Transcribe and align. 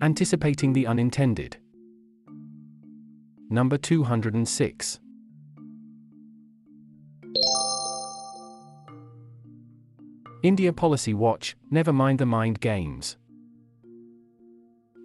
Anticipating 0.00 0.72
the 0.72 0.86
unintended. 0.86 1.56
Number 3.50 3.76
206. 3.76 5.00
India 10.44 10.72
Policy 10.72 11.14
Watch 11.14 11.56
Never 11.72 11.92
mind 11.92 12.20
the 12.20 12.26
mind 12.26 12.60
games. 12.60 13.16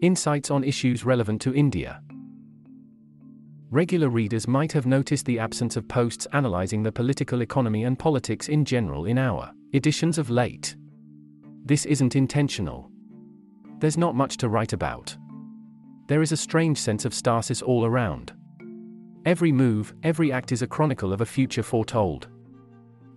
Insights 0.04 0.52
on 0.52 0.64
issues 0.64 1.04
relevant 1.04 1.42
to 1.42 1.56
India. 1.56 2.00
Regular 3.72 4.10
readers 4.10 4.48
might 4.48 4.74
have 4.74 4.86
noticed 4.86 5.26
the 5.26 5.40
absence 5.40 5.76
of 5.76 5.88
posts 5.88 6.28
analyzing 6.34 6.84
the 6.84 6.92
political 6.92 7.42
economy 7.42 7.86
and 7.86 7.98
politics 7.98 8.48
in 8.48 8.64
general 8.64 9.06
in 9.06 9.18
our 9.18 9.52
editions 9.74 10.20
of 10.20 10.30
late. 10.30 10.76
This 11.66 11.86
isn't 11.88 12.16
intentional. 12.16 12.93
There's 13.84 13.98
not 13.98 14.16
much 14.16 14.38
to 14.38 14.48
write 14.48 14.72
about. 14.72 15.14
There 16.08 16.22
is 16.22 16.32
a 16.32 16.38
strange 16.38 16.78
sense 16.78 17.04
of 17.04 17.14
stasis 17.14 17.62
all 17.62 17.84
around. 17.84 18.32
Every 19.26 19.52
move, 19.52 19.94
every 20.04 20.32
act 20.32 20.54
is 20.54 20.62
a 20.62 20.68
chronicle 20.68 21.12
of 21.12 21.20
a 21.20 21.26
future 21.26 21.64
foretold. 21.64 22.30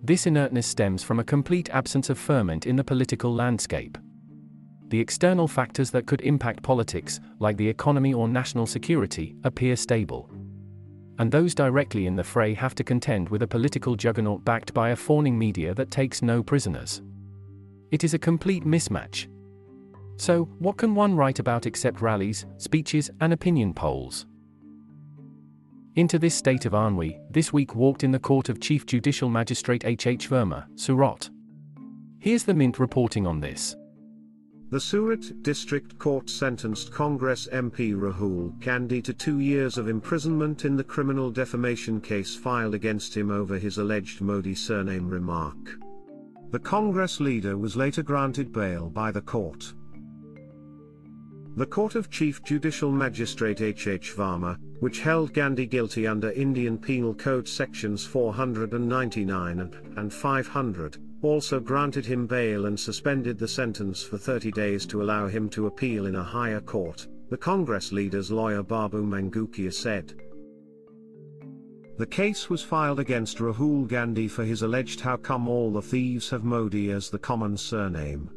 This 0.03 0.27
inertness 0.27 0.67
stems 0.67 1.03
from 1.03 1.19
a 1.19 1.23
complete 1.23 1.69
absence 1.69 2.09
of 2.09 2.19
ferment 2.19 2.67
in 2.67 2.75
the 2.75 2.83
political 2.83 3.33
landscape. 3.33 3.97
The 4.89 4.99
external 4.99 5.47
factors 5.47 5.89
that 5.91 6.05
could 6.05 6.19
impact 6.19 6.63
politics, 6.63 7.21
like 7.39 7.55
the 7.55 7.69
economy 7.69 8.13
or 8.13 8.27
national 8.27 8.65
security, 8.65 9.37
appear 9.45 9.77
stable. 9.77 10.29
And 11.17 11.31
those 11.31 11.55
directly 11.55 12.07
in 12.07 12.17
the 12.17 12.25
fray 12.25 12.53
have 12.55 12.75
to 12.75 12.83
contend 12.83 13.29
with 13.29 13.41
a 13.41 13.47
political 13.47 13.95
juggernaut 13.95 14.43
backed 14.43 14.73
by 14.73 14.89
a 14.89 14.97
fawning 14.97 15.39
media 15.39 15.73
that 15.75 15.91
takes 15.91 16.21
no 16.21 16.43
prisoners. 16.43 17.01
It 17.89 18.03
is 18.03 18.13
a 18.13 18.19
complete 18.19 18.65
mismatch. 18.65 19.29
So, 20.17 20.45
what 20.59 20.77
can 20.77 20.95
one 20.95 21.15
write 21.15 21.39
about 21.39 21.65
except 21.65 22.01
rallies, 22.01 22.45
speeches, 22.57 23.09
and 23.21 23.31
opinion 23.31 23.73
polls? 23.73 24.25
Into 25.95 26.19
this 26.19 26.35
state 26.35 26.65
of 26.65 26.73
ennui, 26.73 27.19
this 27.29 27.53
week 27.53 27.75
walked 27.75 28.03
in 28.03 28.11
the 28.11 28.19
court 28.19 28.49
of 28.49 28.59
Chief 28.59 28.85
Judicial 28.85 29.29
Magistrate 29.29 29.85
H. 29.85 30.05
H. 30.05 30.29
Verma, 30.29 30.65
Surat. 30.75 31.29
Here's 32.19 32.43
the 32.43 32.53
Mint 32.53 32.79
reporting 32.79 33.25
on 33.25 33.39
this. 33.39 33.75
The 34.69 34.79
Surat 34.79 35.43
District 35.43 35.97
Court 35.97 36.29
sentenced 36.29 36.91
Congress 36.91 37.47
MP 37.53 37.95
Rahul 37.95 38.59
Gandhi 38.59 39.01
to 39.03 39.13
two 39.13 39.39
years 39.39 39.77
of 39.77 39.87
imprisonment 39.87 40.65
in 40.65 40.75
the 40.75 40.83
criminal 40.83 41.31
defamation 41.31 42.01
case 42.01 42.35
filed 42.35 42.75
against 42.75 43.15
him 43.15 43.31
over 43.31 43.57
his 43.57 43.77
alleged 43.77 44.19
Modi 44.19 44.55
surname 44.55 45.07
remark. 45.07 45.79
The 46.51 46.59
Congress 46.59 47.19
leader 47.19 47.57
was 47.57 47.77
later 47.77 48.03
granted 48.03 48.51
bail 48.51 48.89
by 48.89 49.11
the 49.11 49.21
court. 49.21 49.73
The 51.57 51.65
Court 51.65 51.95
of 51.95 52.11
Chief 52.11 52.43
Judicial 52.43 52.91
Magistrate 52.91 53.61
H. 53.61 53.87
H. 53.87 54.15
Verma, 54.15 54.59
which 54.79 54.99
held 54.99 55.33
Gandhi 55.33 55.65
guilty 55.65 56.05
under 56.05 56.29
Indian 56.29 56.77
Penal 56.77 57.15
Code 57.15 57.47
sections 57.47 58.05
499 58.05 59.73
and 59.95 60.13
500, 60.13 60.97
also 61.23 61.59
granted 61.59 62.05
him 62.05 62.27
bail 62.27 62.67
and 62.67 62.79
suspended 62.79 63.39
the 63.39 63.47
sentence 63.47 64.03
for 64.03 64.19
30 64.19 64.51
days 64.51 64.85
to 64.85 65.01
allow 65.01 65.25
him 65.25 65.49
to 65.49 65.65
appeal 65.65 66.05
in 66.05 66.17
a 66.17 66.23
higher 66.23 66.61
court, 66.61 67.07
the 67.31 67.37
Congress 67.37 67.91
leader's 67.91 68.29
lawyer 68.29 68.61
Babu 68.61 69.01
Mangukiya 69.01 69.73
said. 69.73 70.13
The 71.97 72.05
case 72.05 72.51
was 72.51 72.61
filed 72.61 72.99
against 72.99 73.39
Rahul 73.39 73.87
Gandhi 73.87 74.27
for 74.27 74.45
his 74.45 74.61
alleged 74.61 74.99
How 74.99 75.17
Come 75.17 75.47
All 75.47 75.71
the 75.71 75.81
Thieves 75.81 76.29
Have 76.29 76.43
Modi 76.43 76.91
as 76.91 77.09
the 77.09 77.17
common 77.17 77.57
surname. 77.57 78.29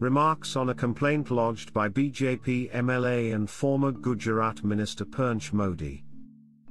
Remarks 0.00 0.56
on 0.56 0.70
a 0.70 0.74
complaint 0.74 1.30
lodged 1.30 1.72
by 1.72 1.88
BJP 1.88 2.72
MLA 2.72 3.34
and 3.34 3.48
former 3.48 3.92
Gujarat 3.92 4.64
Minister 4.64 5.04
Purnesh 5.04 5.52
Modi. 5.52 6.04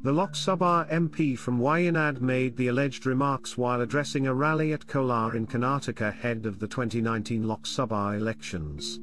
The 0.03 0.11
Lok 0.11 0.33
Sabha 0.33 0.89
MP 0.91 1.37
from 1.37 1.59
Wayanad 1.59 2.19
made 2.19 2.57
the 2.57 2.67
alleged 2.67 3.05
remarks 3.05 3.57
while 3.57 3.79
addressing 3.79 4.27
a 4.27 4.33
rally 4.33 4.73
at 4.73 4.85
Kolar 4.85 5.33
in 5.33 5.47
Karnataka 5.47 6.09
ahead 6.09 6.45
of 6.45 6.59
the 6.59 6.67
2019 6.67 7.47
Lok 7.47 7.63
Sabha 7.63 8.17
elections. 8.17 8.99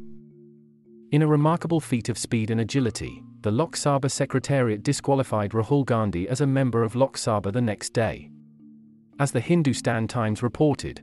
In 1.13 1.23
a 1.23 1.27
remarkable 1.27 1.81
feat 1.81 2.11
of 2.11 2.19
speed 2.19 2.51
and 2.51 2.61
agility, 2.61 3.23
the 3.41 3.51
Lok 3.51 3.75
Sabha 3.75 4.11
Secretariat 4.11 4.83
disqualified 4.83 5.53
Rahul 5.53 5.87
Gandhi 5.87 6.29
as 6.29 6.43
a 6.43 6.47
member 6.47 6.83
of 6.83 6.95
Lok 6.95 7.17
Sabha 7.17 7.51
the 7.51 7.63
next 7.63 7.95
day. 7.95 8.31
As 9.19 9.33
the 9.33 9.41
Hindustan 9.41 10.07
Times 10.07 10.43
reported, 10.43 11.03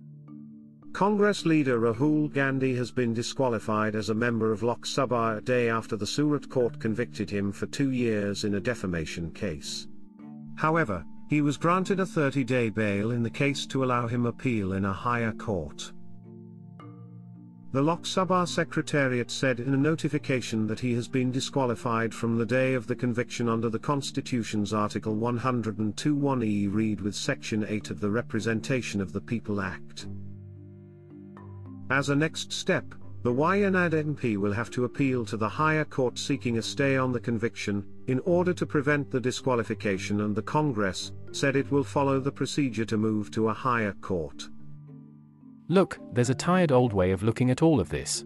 Congress 0.94 1.46
leader 1.46 1.80
Rahul 1.80 2.34
Gandhi 2.34 2.76
has 2.76 2.92
been 2.92 3.14
disqualified 3.14 3.96
as 3.96 4.10
a 4.10 4.16
member 4.16 4.52
of 4.52 4.64
Lok 4.64 4.86
Sabha 4.86 5.38
a 5.38 5.42
day 5.42 5.70
after 5.70 5.96
the 5.96 6.08
Surat 6.08 6.50
court 6.50 6.80
convicted 6.80 7.30
him 7.30 7.52
for 7.52 7.68
two 7.68 7.92
years 7.92 8.44
in 8.44 8.56
a 8.56 8.60
defamation 8.60 9.32
case. 9.32 9.88
However, 10.56 11.06
he 11.30 11.42
was 11.42 11.58
granted 11.58 12.00
a 12.00 12.06
30 12.06 12.44
day 12.44 12.70
bail 12.70 13.12
in 13.12 13.22
the 13.22 13.30
case 13.30 13.66
to 13.68 13.84
allow 13.84 14.08
him 14.08 14.26
appeal 14.26 14.74
in 14.74 14.86
a 14.86 14.94
higher 14.94 15.34
court. 15.34 15.92
The 17.74 17.82
Lok 17.82 18.04
Sabha 18.04 18.48
Secretariat 18.48 19.30
said 19.30 19.60
in 19.60 19.74
a 19.74 19.78
notification 19.78 20.66
that 20.68 20.80
he 20.80 20.94
has 20.94 21.08
been 21.08 21.32
disqualified 21.32 22.14
from 22.14 22.38
the 22.38 22.46
day 22.46 22.74
of 22.74 22.88
the 22.88 22.96
conviction 22.96 23.50
under 23.50 23.70
the 23.70 23.78
Constitution's 23.78 24.74
Article 24.74 25.16
102.1e 25.18 26.74
read 26.74 27.02
with 27.02 27.14
Section 27.14 27.66
8 27.68 27.92
of 27.92 28.00
the 28.00 28.10
Representation 28.10 29.02
of 29.02 29.12
the 29.12 29.22
People 29.22 29.60
Act. 29.60 30.08
As 31.90 32.10
a 32.10 32.16
next 32.16 32.52
step, 32.52 32.94
the 33.24 33.34
Wayanad 33.34 33.92
MP 33.92 34.38
will 34.38 34.54
have 34.54 34.70
to 34.72 34.86
appeal 34.86 35.26
to 35.26 35.38
the 35.38 35.50
higher 35.50 35.86
court 35.86 36.18
seeking 36.20 36.58
a 36.58 36.62
stay 36.62 36.98
on 36.98 37.12
the 37.12 37.20
conviction, 37.20 37.86
in 38.08 38.20
order 38.20 38.54
to 38.54 38.66
prevent 38.66 39.10
the 39.10 39.20
disqualification 39.20 40.22
and 40.22 40.36
the 40.36 40.42
Congress, 40.42 41.12
said 41.32 41.56
it 41.56 41.72
will 41.72 41.84
follow 41.84 42.20
the 42.20 42.32
procedure 42.32 42.86
to 42.86 42.98
move 42.98 43.32
to 43.32 43.50
a 43.50 43.54
higher 43.54 43.94
court. 44.02 44.50
Look, 45.70 46.00
there's 46.14 46.30
a 46.30 46.36
tired 46.36 46.72
old 46.72 46.94
way 46.94 47.12
of 47.12 47.24
looking 47.24 47.52
at 47.52 47.62
all 47.62 47.80
of 47.80 47.90
this. 47.90 48.24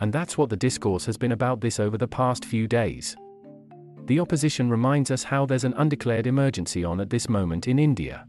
And 0.00 0.12
that's 0.12 0.36
what 0.36 0.50
the 0.50 0.56
discourse 0.56 1.06
has 1.06 1.16
been 1.16 1.32
about 1.32 1.60
this 1.60 1.78
over 1.78 1.96
the 1.96 2.08
past 2.08 2.44
few 2.44 2.66
days. 2.66 3.16
The 4.06 4.18
opposition 4.18 4.68
reminds 4.68 5.10
us 5.10 5.22
how 5.22 5.46
there's 5.46 5.64
an 5.64 5.74
undeclared 5.74 6.26
emergency 6.26 6.84
on 6.84 7.00
at 7.00 7.08
this 7.08 7.28
moment 7.28 7.68
in 7.68 7.78
India. 7.78 8.26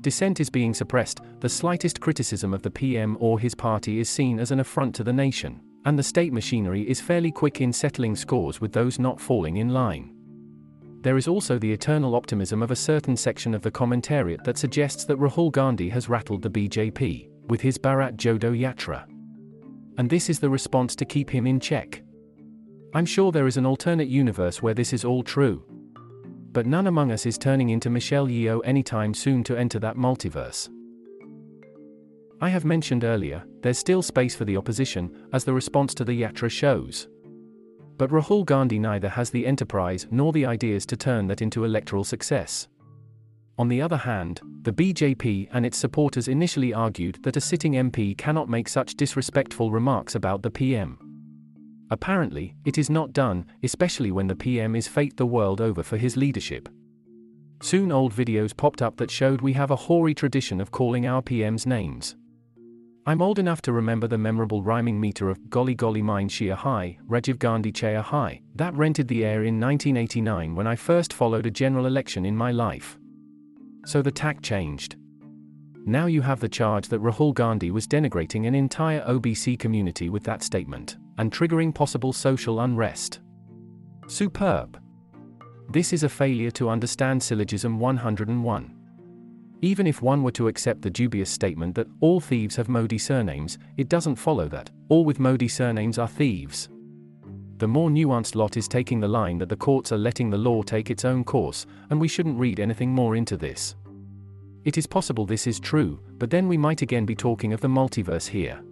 Dissent 0.00 0.40
is 0.40 0.48
being 0.48 0.72
suppressed, 0.72 1.20
the 1.40 1.48
slightest 1.48 2.00
criticism 2.00 2.54
of 2.54 2.62
the 2.62 2.70
PM 2.70 3.18
or 3.20 3.38
his 3.38 3.54
party 3.54 4.00
is 4.00 4.08
seen 4.08 4.38
as 4.38 4.50
an 4.50 4.60
affront 4.60 4.94
to 4.94 5.04
the 5.04 5.12
nation, 5.12 5.60
and 5.84 5.98
the 5.98 6.02
state 6.02 6.32
machinery 6.32 6.88
is 6.88 7.00
fairly 7.00 7.30
quick 7.30 7.60
in 7.60 7.72
settling 7.72 8.16
scores 8.16 8.60
with 8.60 8.72
those 8.72 8.98
not 8.98 9.20
falling 9.20 9.58
in 9.58 9.68
line. 9.68 10.14
There 11.02 11.16
is 11.16 11.28
also 11.28 11.58
the 11.58 11.72
eternal 11.72 12.14
optimism 12.14 12.62
of 12.62 12.70
a 12.70 12.76
certain 12.76 13.16
section 13.16 13.54
of 13.54 13.62
the 13.62 13.70
commentariat 13.70 14.42
that 14.44 14.58
suggests 14.58 15.04
that 15.04 15.18
Rahul 15.18 15.52
Gandhi 15.52 15.88
has 15.90 16.08
rattled 16.08 16.42
the 16.42 16.50
BJP, 16.50 17.28
with 17.48 17.60
his 17.60 17.76
Bharat 17.78 18.16
Jodo 18.16 18.58
Yatra. 18.58 19.06
And 19.98 20.08
this 20.08 20.30
is 20.30 20.40
the 20.40 20.50
response 20.50 20.94
to 20.96 21.04
keep 21.04 21.28
him 21.28 21.46
in 21.46 21.60
check. 21.60 22.02
I'm 22.94 23.06
sure 23.06 23.32
there 23.32 23.46
is 23.46 23.56
an 23.56 23.66
alternate 23.66 24.08
universe 24.08 24.62
where 24.62 24.74
this 24.74 24.92
is 24.92 25.04
all 25.04 25.22
true, 25.22 25.64
but 26.52 26.66
none 26.66 26.86
among 26.86 27.12
us 27.12 27.26
is 27.26 27.38
turning 27.38 27.70
into 27.70 27.90
Michelle 27.90 28.26
Yeoh 28.26 28.60
anytime 28.64 29.14
soon 29.14 29.44
to 29.44 29.56
enter 29.56 29.78
that 29.78 29.96
multiverse. 29.96 30.68
I 32.40 32.48
have 32.48 32.64
mentioned 32.64 33.04
earlier, 33.04 33.44
there's 33.60 33.78
still 33.78 34.02
space 34.02 34.34
for 34.34 34.44
the 34.44 34.56
opposition, 34.56 35.28
as 35.32 35.44
the 35.44 35.52
response 35.52 35.94
to 35.94 36.04
the 36.04 36.22
Yatra 36.22 36.50
shows. 36.50 37.06
But 37.98 38.10
Rahul 38.10 38.46
Gandhi 38.46 38.78
neither 38.78 39.10
has 39.10 39.28
the 39.28 39.46
enterprise 39.46 40.06
nor 40.10 40.32
the 40.32 40.46
ideas 40.46 40.86
to 40.86 40.96
turn 40.96 41.26
that 41.26 41.42
into 41.42 41.64
electoral 41.64 42.02
success. 42.02 42.66
On 43.58 43.68
the 43.68 43.82
other 43.82 43.98
hand, 43.98 44.40
the 44.62 44.72
BJP 44.72 45.48
and 45.52 45.66
its 45.66 45.76
supporters 45.76 46.28
initially 46.28 46.72
argued 46.72 47.22
that 47.24 47.36
a 47.36 47.42
sitting 47.42 47.74
MP 47.74 48.16
cannot 48.16 48.48
make 48.48 48.70
such 48.70 48.94
disrespectful 48.94 49.70
remarks 49.70 50.14
about 50.14 50.42
the 50.42 50.50
PM. 50.50 51.09
Apparently, 51.90 52.54
it 52.64 52.78
is 52.78 52.88
not 52.88 53.12
done, 53.12 53.44
especially 53.64 54.12
when 54.12 54.28
the 54.28 54.36
PM 54.36 54.76
is 54.76 54.86
faked 54.86 55.16
the 55.16 55.26
world 55.26 55.60
over 55.60 55.82
for 55.82 55.96
his 55.96 56.16
leadership. 56.16 56.68
Soon 57.62 57.90
old 57.90 58.14
videos 58.14 58.56
popped 58.56 58.80
up 58.80 58.96
that 58.96 59.10
showed 59.10 59.40
we 59.40 59.52
have 59.54 59.70
a 59.70 59.76
hoary 59.76 60.14
tradition 60.14 60.60
of 60.60 60.70
calling 60.70 61.06
our 61.06 61.20
PMs 61.20 61.66
names. 61.66 62.14
I'm 63.06 63.20
old 63.20 63.38
enough 63.38 63.60
to 63.62 63.72
remember 63.72 64.06
the 64.06 64.18
memorable 64.18 64.62
rhyming 64.62 65.00
meter 65.00 65.30
of 65.30 65.50
Golly 65.50 65.74
Golly 65.74 66.00
Mine 66.00 66.28
Shia 66.28 66.54
High, 66.54 66.98
Rajiv 67.08 67.38
Gandhi 67.38 67.72
Chaya 67.72 68.02
High, 68.02 68.40
that 68.54 68.74
rented 68.74 69.08
the 69.08 69.24
air 69.24 69.42
in 69.44 69.58
1989 69.58 70.54
when 70.54 70.66
I 70.66 70.76
first 70.76 71.12
followed 71.12 71.46
a 71.46 71.50
general 71.50 71.86
election 71.86 72.24
in 72.24 72.36
my 72.36 72.52
life. 72.52 72.98
So 73.84 74.00
the 74.00 74.12
tack 74.12 74.42
changed. 74.42 74.96
Now 75.86 76.06
you 76.06 76.22
have 76.22 76.40
the 76.40 76.48
charge 76.48 76.88
that 76.88 77.02
Rahul 77.02 77.34
Gandhi 77.34 77.70
was 77.70 77.88
denigrating 77.88 78.46
an 78.46 78.54
entire 78.54 79.00
OBC 79.06 79.58
community 79.58 80.08
with 80.08 80.22
that 80.24 80.42
statement 80.42 80.96
and 81.20 81.30
triggering 81.30 81.74
possible 81.74 82.14
social 82.14 82.60
unrest. 82.60 83.20
Superb. 84.06 84.80
This 85.68 85.92
is 85.92 86.02
a 86.02 86.08
failure 86.08 86.50
to 86.52 86.70
understand 86.70 87.22
syllogism 87.22 87.78
101. 87.78 88.74
Even 89.60 89.86
if 89.86 90.00
one 90.00 90.22
were 90.22 90.30
to 90.30 90.48
accept 90.48 90.80
the 90.80 90.88
dubious 90.88 91.30
statement 91.30 91.74
that 91.74 91.88
all 92.00 92.20
thieves 92.20 92.56
have 92.56 92.70
Modi 92.70 92.96
surnames, 92.96 93.58
it 93.76 93.90
doesn't 93.90 94.16
follow 94.16 94.48
that 94.48 94.70
all 94.88 95.04
with 95.04 95.20
Modi 95.20 95.46
surnames 95.46 95.98
are 95.98 96.08
thieves. 96.08 96.70
the 97.58 97.68
more 97.68 97.90
nuanced 97.90 98.34
lot 98.34 98.56
is 98.56 98.66
taking 98.66 99.00
the 99.00 99.06
line 99.06 99.36
that 99.36 99.50
the 99.50 99.56
courts 99.56 99.92
are 99.92 99.98
letting 99.98 100.30
the 100.30 100.38
law 100.38 100.62
take 100.62 100.90
its 100.90 101.04
own 101.04 101.22
course, 101.22 101.66
and 101.90 102.00
we 102.00 102.08
shouldn't 102.08 102.38
read 102.38 102.58
anything 102.58 102.90
more 102.90 103.14
into 103.14 103.36
this. 103.36 103.74
It 104.64 104.78
is 104.78 104.86
possible 104.86 105.26
this 105.26 105.46
is 105.46 105.60
true, 105.60 106.00
but 106.16 106.30
then 106.30 106.48
we 106.48 106.56
might 106.56 106.80
again 106.80 107.04
be 107.04 107.14
talking 107.14 107.52
of 107.52 107.60
the 107.60 107.68
multiverse 107.68 108.26
here. 108.26 108.62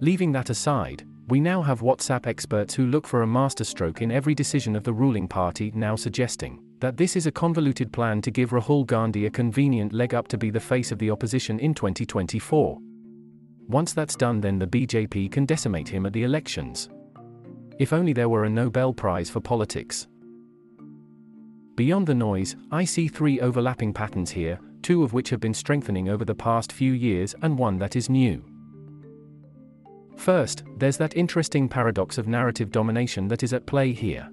Leaving 0.00 0.32
that 0.32 0.48
aside, 0.48 1.04
we 1.28 1.40
now 1.40 1.60
have 1.60 1.82
WhatsApp 1.82 2.26
experts 2.26 2.74
who 2.74 2.86
look 2.86 3.06
for 3.06 3.20
a 3.20 3.26
masterstroke 3.26 4.00
in 4.00 4.10
every 4.10 4.34
decision 4.34 4.74
of 4.74 4.82
the 4.82 4.92
ruling 4.92 5.28
party 5.28 5.70
now 5.74 5.94
suggesting 5.94 6.58
that 6.80 6.96
this 6.96 7.16
is 7.16 7.26
a 7.26 7.32
convoluted 7.32 7.92
plan 7.92 8.22
to 8.22 8.30
give 8.30 8.50
Rahul 8.50 8.86
Gandhi 8.86 9.26
a 9.26 9.30
convenient 9.30 9.92
leg 9.92 10.14
up 10.14 10.26
to 10.28 10.38
be 10.38 10.48
the 10.48 10.58
face 10.58 10.90
of 10.90 10.98
the 10.98 11.10
opposition 11.10 11.58
in 11.58 11.74
2024. 11.74 12.78
Once 13.68 13.92
that's 13.92 14.16
done, 14.16 14.40
then 14.40 14.58
the 14.58 14.66
BJP 14.66 15.30
can 15.30 15.44
decimate 15.44 15.88
him 15.88 16.06
at 16.06 16.14
the 16.14 16.22
elections. 16.22 16.88
If 17.78 17.92
only 17.92 18.14
there 18.14 18.30
were 18.30 18.44
a 18.44 18.50
Nobel 18.50 18.94
Prize 18.94 19.28
for 19.28 19.40
politics. 19.40 20.06
Beyond 21.74 22.06
the 22.06 22.14
noise, 22.14 22.56
I 22.72 22.86
see 22.86 23.06
three 23.06 23.38
overlapping 23.40 23.92
patterns 23.92 24.30
here, 24.30 24.58
two 24.80 25.02
of 25.02 25.12
which 25.12 25.28
have 25.28 25.40
been 25.40 25.52
strengthening 25.52 26.08
over 26.08 26.24
the 26.24 26.34
past 26.34 26.72
few 26.72 26.92
years 26.92 27.34
and 27.42 27.58
one 27.58 27.76
that 27.78 27.96
is 27.96 28.08
new. 28.08 28.42
First, 30.18 30.64
there's 30.76 30.96
that 30.96 31.16
interesting 31.16 31.68
paradox 31.68 32.18
of 32.18 32.26
narrative 32.26 32.72
domination 32.72 33.28
that 33.28 33.44
is 33.44 33.52
at 33.52 33.66
play 33.66 33.92
here. 33.92 34.28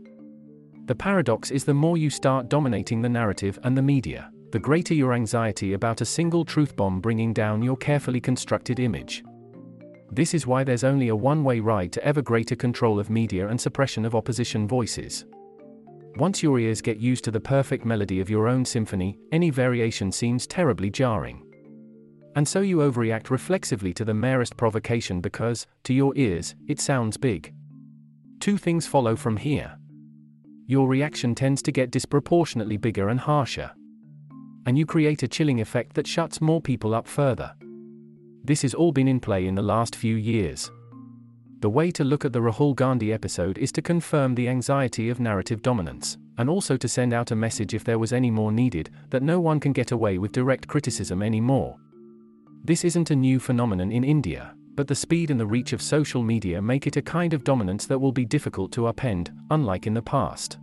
The 0.86 0.96
paradox 0.96 1.52
is 1.52 1.64
the 1.64 1.76
more 1.76 1.96
you 1.96 2.10
start 2.10 2.50
dominating 2.50 3.02
the 3.02 3.10
narrative 3.10 3.60
and 3.64 3.78
the 3.78 3.84
media, 3.84 4.32
the 4.52 4.60
greater 4.60 4.96
your 4.96 5.14
anxiety 5.14 5.74
about 5.74 6.02
a 6.02 6.06
single 6.06 6.44
truth 6.44 6.76
bomb 6.76 7.02
bringing 7.02 7.34
down 7.34 7.62
your 7.62 7.78
carefully 7.78 8.20
constructed 8.20 8.80
image. 8.80 9.24
This 10.12 10.34
is 10.34 10.48
why 10.48 10.64
there's 10.64 10.84
only 10.84 11.10
a 11.10 11.16
one 11.16 11.44
way 11.44 11.60
ride 11.60 11.92
to 11.94 12.04
ever 12.04 12.22
greater 12.22 12.56
control 12.56 13.00
of 13.00 13.12
media 13.12 13.48
and 13.48 13.62
suppression 13.62 14.06
of 14.06 14.16
opposition 14.16 14.68
voices. 14.68 15.26
Once 16.16 16.42
your 16.42 16.58
ears 16.58 16.82
get 16.82 16.98
used 16.98 17.24
to 17.26 17.32
the 17.32 17.40
perfect 17.40 17.86
melody 17.86 18.20
of 18.20 18.30
your 18.30 18.48
own 18.48 18.66
symphony, 18.66 19.20
any 19.32 19.52
variation 19.52 20.12
seems 20.12 20.48
terribly 20.48 20.90
jarring. 20.90 21.45
And 22.36 22.48
so 22.48 22.60
you 22.60 22.78
overreact 22.78 23.30
reflexively 23.30 23.94
to 23.94 24.04
the 24.04 24.14
merest 24.14 24.58
provocation 24.58 25.22
because, 25.22 25.68
to 25.84 25.94
your 25.94 26.14
ears, 26.18 26.54
it 26.68 26.82
sounds 26.82 27.16
big. 27.16 27.54
Two 28.40 28.58
things 28.58 28.86
follow 28.86 29.16
from 29.16 29.38
here. 29.38 29.78
Your 30.68 30.88
reaction 30.88 31.34
tends 31.34 31.62
to 31.62 31.72
get 31.72 31.92
disproportionately 31.92 32.78
bigger 32.78 33.10
and 33.10 33.20
harsher. 33.20 33.72
And 34.66 34.78
you 34.78 34.86
create 34.86 35.24
a 35.24 35.28
chilling 35.28 35.62
effect 35.62 35.96
that 35.96 36.08
shuts 36.08 36.42
more 36.42 36.60
people 36.60 36.94
up 36.94 37.08
further. 37.08 37.54
This 38.44 38.64
has 38.64 38.74
all 38.74 38.92
been 38.92 39.08
in 39.08 39.20
play 39.20 39.46
in 39.48 39.56
the 39.56 39.62
last 39.62 39.96
few 39.96 40.16
years. 40.16 40.70
The 41.62 41.70
way 41.70 41.90
to 41.92 42.04
look 42.04 42.26
at 42.26 42.34
the 42.34 42.42
Rahul 42.42 42.76
Gandhi 42.76 43.14
episode 43.14 43.58
is 43.58 43.72
to 43.72 43.82
confirm 43.82 44.36
the 44.36 44.50
anxiety 44.50 45.10
of 45.10 45.20
narrative 45.20 45.62
dominance, 45.62 46.18
and 46.38 46.50
also 46.50 46.78
to 46.78 46.88
send 46.88 47.14
out 47.14 47.32
a 47.32 47.36
message 47.36 47.74
if 47.74 47.84
there 47.84 47.98
was 47.98 48.12
any 48.12 48.30
more 48.30 48.52
needed, 48.52 48.90
that 49.10 49.24
no 49.24 49.40
one 49.40 49.60
can 49.60 49.72
get 49.72 49.92
away 49.92 50.18
with 50.18 50.32
direct 50.32 50.68
criticism 50.68 51.24
anymore. 51.24 51.78
This 52.66 52.84
isn't 52.84 53.12
a 53.12 53.16
new 53.16 53.40
phenomenon 53.40 53.92
in 53.92 54.04
India, 54.04 54.56
but 54.74 54.88
the 54.88 54.96
speed 54.96 55.30
and 55.30 55.40
the 55.40 55.46
reach 55.46 55.72
of 55.72 55.84
social 55.84 56.24
media 56.24 56.60
make 56.60 56.88
it 56.88 56.98
a 56.98 57.02
kind 57.02 57.32
of 57.32 57.44
dominance 57.44 57.86
that 57.86 58.00
will 58.00 58.12
be 58.12 58.26
difficult 58.26 58.72
to 58.72 58.92
upend, 58.92 59.30
unlike 59.52 59.86
in 59.86 59.94
the 59.94 60.02
past. 60.02 60.58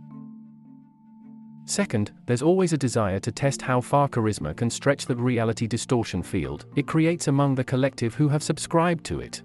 Second, 1.63 2.11
there's 2.25 2.41
always 2.41 2.73
a 2.73 2.77
desire 2.77 3.21
to 3.21 3.31
test 3.31 3.61
how 3.61 3.79
far 3.79 4.09
charisma 4.09 4.53
can 4.53 4.69
stretch 4.69 5.05
the 5.05 5.15
reality 5.15 5.65
distortion 5.65 6.21
field 6.21 6.65
it 6.75 6.87
creates 6.87 7.29
among 7.29 7.55
the 7.55 7.63
collective 7.63 8.13
who 8.13 8.27
have 8.27 8.43
subscribed 8.43 9.05
to 9.05 9.21
it. 9.21 9.41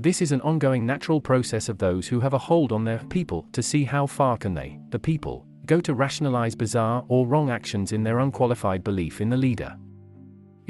This 0.00 0.20
is 0.22 0.32
an 0.32 0.40
ongoing 0.40 0.84
natural 0.84 1.20
process 1.20 1.68
of 1.68 1.78
those 1.78 2.08
who 2.08 2.18
have 2.18 2.34
a 2.34 2.38
hold 2.38 2.72
on 2.72 2.82
their 2.82 2.98
people 3.10 3.46
to 3.52 3.62
see 3.62 3.84
how 3.84 4.08
far 4.08 4.36
can 4.36 4.54
they, 4.54 4.80
the 4.88 4.98
people, 4.98 5.46
go 5.66 5.80
to 5.82 5.94
rationalize 5.94 6.56
bizarre 6.56 7.04
or 7.06 7.28
wrong 7.28 7.48
actions 7.48 7.92
in 7.92 8.02
their 8.02 8.18
unqualified 8.18 8.82
belief 8.82 9.20
in 9.20 9.30
the 9.30 9.36
leader. 9.36 9.76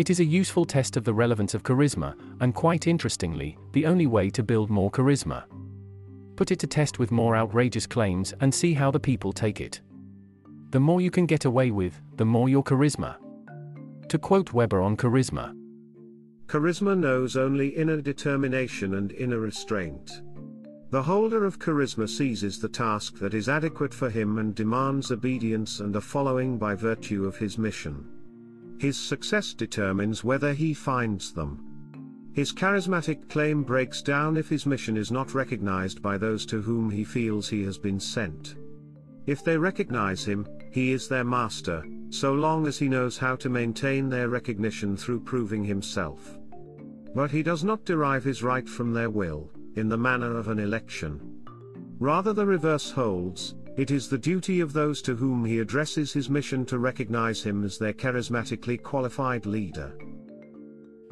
It 0.01 0.09
is 0.09 0.19
a 0.19 0.25
useful 0.25 0.65
test 0.65 0.97
of 0.97 1.05
the 1.05 1.13
relevance 1.13 1.53
of 1.53 1.63
charisma, 1.63 2.15
and 2.41 2.55
quite 2.55 2.87
interestingly, 2.87 3.59
the 3.73 3.85
only 3.85 4.07
way 4.07 4.31
to 4.31 4.43
build 4.43 4.71
more 4.71 4.91
charisma. 4.91 5.45
Put 6.37 6.51
it 6.51 6.59
to 6.61 6.67
test 6.67 6.99
with 6.99 7.11
more 7.11 7.37
outrageous 7.37 7.87
claims 7.87 8.33
and 8.41 8.55
see 8.55 8.73
how 8.73 8.91
the 8.91 8.99
people 8.99 9.31
take 9.31 9.61
it. 9.61 9.83
The 10.71 10.81
more 10.81 11.03
you 11.03 11.11
can 11.11 11.27
get 11.27 11.45
away 11.45 11.71
with, 11.71 12.01
the 12.17 12.25
more 12.25 12.49
your 12.49 12.65
charisma. 12.65 13.17
To 14.09 14.19
quote 14.19 14.55
Weber 14.55 14.81
on 14.81 14.97
charisma 14.97 15.55
Charisma 16.47 16.99
knows 16.99 17.37
only 17.37 17.69
inner 17.69 18.01
determination 18.01 18.95
and 18.95 19.13
inner 19.13 19.41
restraint. 19.41 20.23
The 20.89 21.03
holder 21.03 21.45
of 21.45 21.59
charisma 21.59 22.09
seizes 22.09 22.59
the 22.59 22.71
task 22.71 23.19
that 23.19 23.35
is 23.35 23.51
adequate 23.51 23.93
for 23.93 24.09
him 24.09 24.39
and 24.39 24.55
demands 24.55 25.11
obedience 25.11 25.81
and 25.81 25.95
a 25.95 26.01
following 26.01 26.57
by 26.57 26.75
virtue 26.75 27.27
of 27.27 27.37
his 27.37 27.59
mission. 27.59 28.20
His 28.81 28.97
success 28.97 29.53
determines 29.53 30.25
whether 30.25 30.55
he 30.55 30.73
finds 30.73 31.35
them. 31.35 31.63
His 32.33 32.51
charismatic 32.51 33.29
claim 33.29 33.63
breaks 33.63 34.01
down 34.01 34.39
if 34.39 34.49
his 34.49 34.65
mission 34.65 34.97
is 34.97 35.13
not 35.13 35.35
recognized 35.35 36.01
by 36.01 36.17
those 36.17 36.47
to 36.47 36.63
whom 36.63 36.89
he 36.89 37.05
feels 37.05 37.47
he 37.47 37.63
has 37.65 37.77
been 37.77 38.01
sent. 38.01 38.57
If 39.27 39.45
they 39.45 39.59
recognize 39.59 40.25
him, 40.25 40.47
he 40.73 40.93
is 40.93 41.09
their 41.09 41.25
master, 41.25 41.85
so 42.09 42.33
long 42.33 42.67
as 42.67 42.79
he 42.79 42.89
knows 42.89 43.19
how 43.19 43.37
to 43.37 43.51
maintain 43.51 44.09
their 44.09 44.31
recognition 44.31 44.97
through 44.97 45.21
proving 45.21 45.63
himself. 45.63 46.39
But 47.15 47.31
he 47.31 47.43
does 47.43 47.63
not 47.63 47.85
derive 47.85 48.25
his 48.25 48.43
right 48.43 48.67
from 48.67 48.95
their 48.95 49.11
will, 49.11 49.51
in 49.75 49.91
the 49.91 49.99
manner 49.99 50.39
of 50.39 50.49
an 50.49 50.59
election. 50.59 51.21
Rather 51.99 52.33
the 52.33 52.47
reverse 52.47 52.91
holds, 52.91 53.57
it 53.81 53.91
is 53.91 54.11
the 54.11 54.19
duty 54.19 54.61
of 54.61 54.75
those 54.75 55.01
to 55.01 55.17
whom 55.17 55.43
he 55.43 55.59
addresses 55.59 56.13
his 56.13 56.29
mission 56.29 56.67
to 56.67 56.79
recognize 56.79 57.43
him 57.43 57.65
as 57.65 57.79
their 57.79 57.95
charismatically 57.95 58.83
qualified 58.83 59.47
leader. 59.47 59.97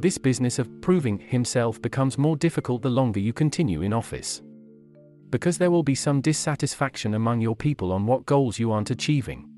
This 0.01 0.19
business 0.19 0.59
of 0.59 0.83
proving 0.83 1.19
himself 1.19 1.81
becomes 1.81 2.19
more 2.19 2.37
difficult 2.37 2.83
the 2.83 2.91
longer 2.91 3.21
you 3.21 3.33
continue 3.33 3.81
in 3.81 3.95
office 3.95 4.43
because 5.31 5.57
there 5.57 5.71
will 5.71 5.83
be 5.83 5.95
some 5.95 6.21
dissatisfaction 6.21 7.15
among 7.15 7.41
your 7.41 7.57
people 7.57 7.91
on 7.91 8.05
what 8.05 8.27
goals 8.27 8.59
you 8.59 8.71
aren't 8.71 8.91
achieving. 8.91 9.49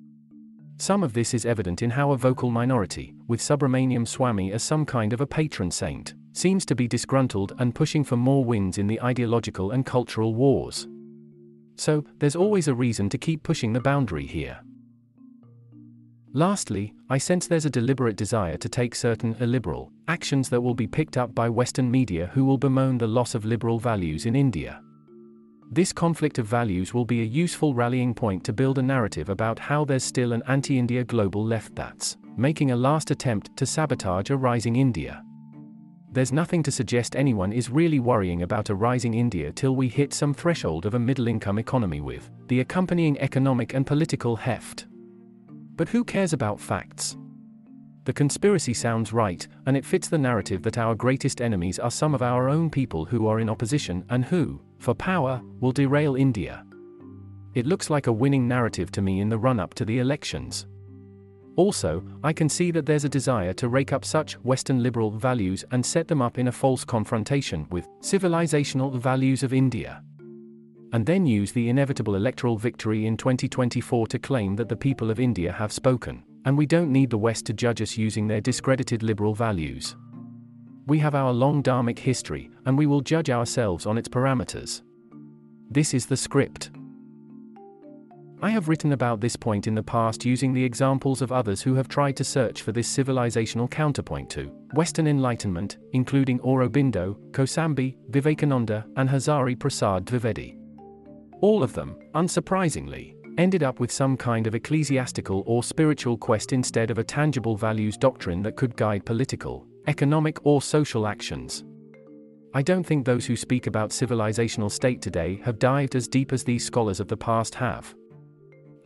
Some 0.78 1.02
of 1.02 1.12
this 1.12 1.34
is 1.34 1.46
evident 1.46 1.82
in 1.82 1.90
how 1.90 2.12
a 2.12 2.16
vocal 2.16 2.50
minority, 2.50 3.14
with 3.26 3.40
Subramanian 3.40 4.06
Swamy 4.06 4.52
as 4.52 4.62
some 4.62 4.86
kind 4.86 5.12
of 5.12 5.20
a 5.20 5.26
patron 5.26 5.70
saint, 5.70 6.14
seems 6.32 6.64
to 6.66 6.76
be 6.76 6.88
disgruntled 6.88 7.54
and 7.58 7.74
pushing 7.74 8.04
for 8.04 8.16
more 8.16 8.44
wins 8.44 8.78
in 8.78 8.86
the 8.86 9.00
ideological 9.02 9.72
and 9.72 9.84
cultural 9.84 10.34
wars. 10.34 10.86
So, 11.80 12.04
there's 12.18 12.36
always 12.36 12.68
a 12.68 12.74
reason 12.74 13.08
to 13.08 13.16
keep 13.16 13.42
pushing 13.42 13.72
the 13.72 13.80
boundary 13.80 14.26
here. 14.26 14.60
Lastly, 16.34 16.92
I 17.08 17.16
sense 17.16 17.46
there's 17.46 17.64
a 17.64 17.70
deliberate 17.70 18.16
desire 18.16 18.58
to 18.58 18.68
take 18.68 18.94
certain 18.94 19.34
illiberal 19.40 19.90
actions 20.06 20.50
that 20.50 20.60
will 20.60 20.74
be 20.74 20.86
picked 20.86 21.16
up 21.16 21.34
by 21.34 21.48
Western 21.48 21.90
media 21.90 22.30
who 22.34 22.44
will 22.44 22.58
bemoan 22.58 22.98
the 22.98 23.06
loss 23.06 23.34
of 23.34 23.46
liberal 23.46 23.78
values 23.78 24.26
in 24.26 24.36
India. 24.36 24.82
This 25.70 25.90
conflict 25.90 26.38
of 26.38 26.46
values 26.46 26.92
will 26.92 27.06
be 27.06 27.22
a 27.22 27.32
useful 27.42 27.72
rallying 27.72 28.12
point 28.12 28.44
to 28.44 28.52
build 28.52 28.76
a 28.76 28.82
narrative 28.82 29.30
about 29.30 29.58
how 29.58 29.86
there's 29.86 30.04
still 30.04 30.34
an 30.34 30.42
anti 30.48 30.78
India 30.78 31.02
global 31.02 31.42
left 31.42 31.74
that's 31.74 32.18
making 32.36 32.72
a 32.72 32.76
last 32.76 33.10
attempt 33.10 33.56
to 33.56 33.64
sabotage 33.64 34.28
a 34.28 34.36
rising 34.36 34.76
India. 34.76 35.24
There's 36.12 36.32
nothing 36.32 36.64
to 36.64 36.72
suggest 36.72 37.14
anyone 37.14 37.52
is 37.52 37.70
really 37.70 38.00
worrying 38.00 38.42
about 38.42 38.68
a 38.68 38.74
rising 38.74 39.14
India 39.14 39.52
till 39.52 39.76
we 39.76 39.86
hit 39.86 40.12
some 40.12 40.34
threshold 40.34 40.84
of 40.84 40.94
a 40.94 40.98
middle 40.98 41.28
income 41.28 41.56
economy 41.56 42.00
with 42.00 42.28
the 42.48 42.58
accompanying 42.58 43.16
economic 43.20 43.74
and 43.74 43.86
political 43.86 44.34
heft. 44.34 44.86
But 45.76 45.88
who 45.88 46.02
cares 46.02 46.32
about 46.32 46.60
facts? 46.60 47.16
The 48.04 48.12
conspiracy 48.12 48.74
sounds 48.74 49.12
right, 49.12 49.46
and 49.66 49.76
it 49.76 49.84
fits 49.84 50.08
the 50.08 50.18
narrative 50.18 50.62
that 50.62 50.78
our 50.78 50.96
greatest 50.96 51.40
enemies 51.40 51.78
are 51.78 51.92
some 51.92 52.12
of 52.12 52.22
our 52.22 52.48
own 52.48 52.70
people 52.70 53.04
who 53.04 53.28
are 53.28 53.38
in 53.38 53.48
opposition 53.48 54.04
and 54.08 54.24
who, 54.24 54.60
for 54.78 54.94
power, 54.94 55.40
will 55.60 55.70
derail 55.70 56.16
India. 56.16 56.64
It 57.54 57.66
looks 57.66 57.88
like 57.88 58.08
a 58.08 58.12
winning 58.12 58.48
narrative 58.48 58.90
to 58.92 59.02
me 59.02 59.20
in 59.20 59.28
the 59.28 59.38
run 59.38 59.60
up 59.60 59.74
to 59.74 59.84
the 59.84 60.00
elections. 60.00 60.66
Also, 61.60 62.02
I 62.24 62.32
can 62.32 62.48
see 62.48 62.70
that 62.70 62.86
there's 62.86 63.04
a 63.04 63.16
desire 63.18 63.52
to 63.52 63.68
rake 63.68 63.92
up 63.92 64.02
such 64.02 64.32
Western 64.44 64.82
liberal 64.82 65.10
values 65.10 65.62
and 65.72 65.84
set 65.84 66.08
them 66.08 66.22
up 66.22 66.38
in 66.38 66.48
a 66.48 66.52
false 66.52 66.86
confrontation 66.86 67.66
with 67.68 67.86
civilizational 68.00 68.98
values 68.98 69.42
of 69.42 69.52
India. 69.52 70.02
And 70.94 71.04
then 71.04 71.26
use 71.26 71.52
the 71.52 71.68
inevitable 71.68 72.14
electoral 72.14 72.56
victory 72.56 73.04
in 73.04 73.18
2024 73.18 74.06
to 74.06 74.18
claim 74.18 74.56
that 74.56 74.70
the 74.70 74.74
people 74.74 75.10
of 75.10 75.20
India 75.20 75.52
have 75.52 75.70
spoken, 75.70 76.22
and 76.46 76.56
we 76.56 76.64
don't 76.64 76.90
need 76.90 77.10
the 77.10 77.18
West 77.18 77.44
to 77.44 77.52
judge 77.52 77.82
us 77.82 77.94
using 77.94 78.26
their 78.26 78.40
discredited 78.40 79.02
liberal 79.02 79.34
values. 79.34 79.96
We 80.86 80.98
have 81.00 81.14
our 81.14 81.30
long 81.30 81.62
dharmic 81.62 81.98
history, 81.98 82.48
and 82.64 82.78
we 82.78 82.86
will 82.86 83.02
judge 83.02 83.28
ourselves 83.28 83.84
on 83.84 83.98
its 83.98 84.08
parameters. 84.08 84.80
This 85.70 85.92
is 85.92 86.06
the 86.06 86.16
script. 86.16 86.70
I 88.42 88.48
have 88.48 88.68
written 88.68 88.92
about 88.92 89.20
this 89.20 89.36
point 89.36 89.66
in 89.66 89.74
the 89.74 89.82
past 89.82 90.24
using 90.24 90.54
the 90.54 90.64
examples 90.64 91.20
of 91.20 91.30
others 91.30 91.60
who 91.60 91.74
have 91.74 91.88
tried 91.88 92.16
to 92.16 92.24
search 92.24 92.62
for 92.62 92.72
this 92.72 92.88
civilizational 92.88 93.70
counterpoint 93.70 94.30
to 94.30 94.50
Western 94.72 95.06
Enlightenment, 95.06 95.76
including 95.92 96.38
Aurobindo, 96.38 97.16
Kosambi, 97.32 97.96
Vivekananda, 98.08 98.86
and 98.96 99.10
Hazari 99.10 99.58
Prasad 99.58 100.06
Dwivedi. 100.06 100.56
All 101.42 101.62
of 101.62 101.74
them, 101.74 101.98
unsurprisingly, 102.14 103.14
ended 103.36 103.62
up 103.62 103.78
with 103.78 103.92
some 103.92 104.16
kind 104.16 104.46
of 104.46 104.54
ecclesiastical 104.54 105.42
or 105.46 105.62
spiritual 105.62 106.16
quest 106.16 106.54
instead 106.54 106.90
of 106.90 106.96
a 106.96 107.04
tangible 107.04 107.56
values 107.56 107.98
doctrine 107.98 108.42
that 108.42 108.56
could 108.56 108.74
guide 108.74 109.04
political, 109.04 109.66
economic, 109.86 110.38
or 110.46 110.62
social 110.62 111.06
actions. 111.06 111.62
I 112.54 112.62
don't 112.62 112.84
think 112.84 113.04
those 113.04 113.26
who 113.26 113.36
speak 113.36 113.66
about 113.66 113.90
civilizational 113.90 114.72
state 114.72 115.02
today 115.02 115.42
have 115.44 115.58
dived 115.58 115.94
as 115.94 116.08
deep 116.08 116.32
as 116.32 116.42
these 116.42 116.64
scholars 116.64 117.00
of 117.00 117.08
the 117.08 117.18
past 117.18 117.54
have. 117.54 117.94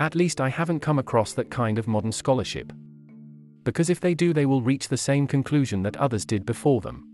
At 0.01 0.15
least 0.15 0.41
I 0.41 0.49
haven't 0.49 0.81
come 0.81 0.99
across 0.99 1.33
that 1.35 1.51
kind 1.51 1.79
of 1.79 1.87
modern 1.87 2.13
scholarship. 2.13 2.73
Because 3.63 3.91
if 3.91 4.01
they 4.01 4.15
do, 4.15 4.33
they 4.33 4.47
will 4.47 4.61
reach 4.61 4.89
the 4.89 4.97
same 4.97 5.27
conclusion 5.27 5.83
that 5.83 5.97
others 5.97 6.25
did 6.25 6.45
before 6.45 6.81
them. 6.81 7.09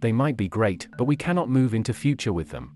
They 0.00 0.12
might 0.12 0.36
be 0.36 0.48
great, 0.48 0.88
but 0.96 1.04
we 1.04 1.16
cannot 1.16 1.50
move 1.50 1.74
into 1.74 1.92
future 1.92 2.32
with 2.32 2.48
them. 2.50 2.72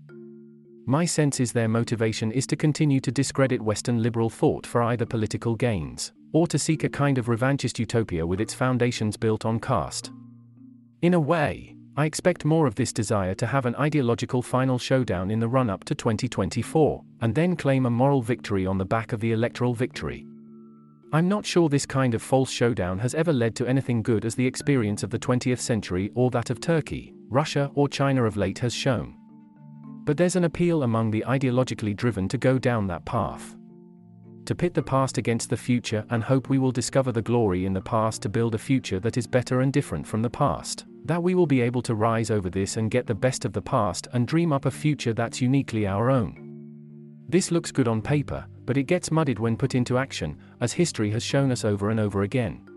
My 0.87 1.05
sense 1.05 1.39
is 1.39 1.51
their 1.51 1.67
motivation 1.67 2.31
is 2.31 2.45
to 2.47 2.55
continue 2.55 2.99
to 2.99 3.11
discredit 3.11 3.59
Western 3.59 4.03
liberal 4.03 4.29
thought 4.29 4.67
for 4.67 4.83
either 4.83 5.05
political 5.05 5.55
gains, 5.55 6.11
or 6.31 6.45
to 6.45 6.59
seek 6.59 6.83
a 6.83 6.89
kind 6.89 7.17
of 7.17 7.25
revanchist 7.25 7.79
utopia 7.79 8.25
with 8.25 8.39
its 8.39 8.53
foundations 8.53 9.17
built 9.17 9.45
on 9.45 9.59
caste. 9.59 10.11
In 11.01 11.15
a 11.15 11.19
way, 11.19 11.74
I 11.97 12.05
expect 12.05 12.43
more 12.43 12.67
of 12.67 12.75
this 12.75 12.91
desire 12.91 13.33
to 13.35 13.47
have 13.47 13.65
an 13.65 13.75
ideological 13.77 14.41
final 14.41 14.77
showdown 14.77 15.31
in 15.31 15.39
the 15.39 15.47
run 15.47 15.69
up 15.69 15.85
to 15.85 15.95
2024, 15.95 17.01
and 17.21 17.33
then 17.33 17.55
claim 17.55 17.85
a 17.85 17.89
moral 17.89 18.21
victory 18.21 18.65
on 18.65 18.77
the 18.77 18.83
back 18.83 19.13
of 19.13 19.21
the 19.21 19.31
electoral 19.31 19.73
victory. 19.73 20.25
I'm 21.13 21.29
not 21.29 21.45
sure 21.45 21.69
this 21.69 21.85
kind 21.85 22.13
of 22.13 22.21
false 22.21 22.51
showdown 22.51 22.99
has 22.99 23.15
ever 23.15 23.31
led 23.31 23.55
to 23.55 23.65
anything 23.65 24.03
good 24.03 24.25
as 24.25 24.35
the 24.35 24.45
experience 24.45 25.03
of 25.03 25.09
the 25.09 25.19
20th 25.19 25.59
century 25.59 26.11
or 26.15 26.29
that 26.31 26.49
of 26.49 26.59
Turkey, 26.59 27.13
Russia, 27.29 27.71
or 27.75 27.87
China 27.87 28.25
of 28.25 28.35
late 28.35 28.59
has 28.59 28.73
shown. 28.73 29.15
But 30.03 30.17
there's 30.17 30.35
an 30.35 30.43
appeal 30.43 30.83
among 30.83 31.11
the 31.11 31.23
ideologically 31.25 31.95
driven 31.95 32.27
to 32.27 32.37
go 32.37 32.59
down 32.59 32.87
that 32.87 33.05
path. 33.05 33.55
To 34.47 34.53
pit 34.53 34.73
the 34.73 34.83
past 34.83 35.17
against 35.17 35.49
the 35.49 35.55
future 35.55 36.05
and 36.09 36.21
hope 36.21 36.49
we 36.49 36.59
will 36.59 36.73
discover 36.73 37.13
the 37.13 37.21
glory 37.21 37.65
in 37.65 37.71
the 37.71 37.79
past 37.81 38.21
to 38.23 38.29
build 38.29 38.53
a 38.53 38.57
future 38.59 38.99
that 38.99 39.15
is 39.15 39.25
better 39.25 39.61
and 39.61 39.71
different 39.71 40.05
from 40.05 40.21
the 40.21 40.29
past 40.29 40.85
that 41.05 41.21
we 41.21 41.35
will 41.35 41.45
be 41.45 41.61
able 41.61 41.83
to 41.83 41.93
rise 41.93 42.31
over 42.31 42.49
this 42.49 42.77
and 42.77 42.89
get 42.89 43.05
the 43.05 43.15
best 43.15 43.45
of 43.45 43.53
the 43.53 43.61
past 43.61 44.07
and 44.13 44.27
dream 44.27 44.51
up 44.51 44.65
a 44.65 44.71
future 44.71 45.13
that's 45.13 45.39
uniquely 45.39 45.85
our 45.85 46.09
own. 46.09 46.45
This 47.29 47.51
looks 47.51 47.71
good 47.71 47.87
on 47.87 48.01
paper, 48.01 48.45
but 48.65 48.75
it 48.75 48.83
gets 48.83 49.11
muddied 49.11 49.39
when 49.39 49.55
put 49.55 49.75
into 49.75 49.99
action, 49.99 50.37
as 50.61 50.73
history 50.73 51.11
has 51.11 51.23
shown 51.23 51.51
us 51.51 51.63
over 51.63 51.91
and 51.91 51.99
over 51.99 52.23
again. 52.23 52.67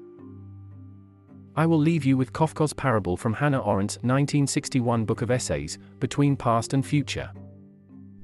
I 1.56 1.64
will 1.66 1.78
leave 1.78 2.04
you 2.04 2.16
with 2.16 2.32
Kafka's 2.32 2.75
parable 2.75 3.16
from 3.16 3.32
Hannah 3.32 3.62
Arendt's 3.62 3.97
1961 3.97 5.06
book 5.06 5.23
of 5.23 5.30
essays, 5.30 5.78
Between 5.99 6.37
Past 6.37 6.75
and 6.75 6.87
Future. 6.87 7.30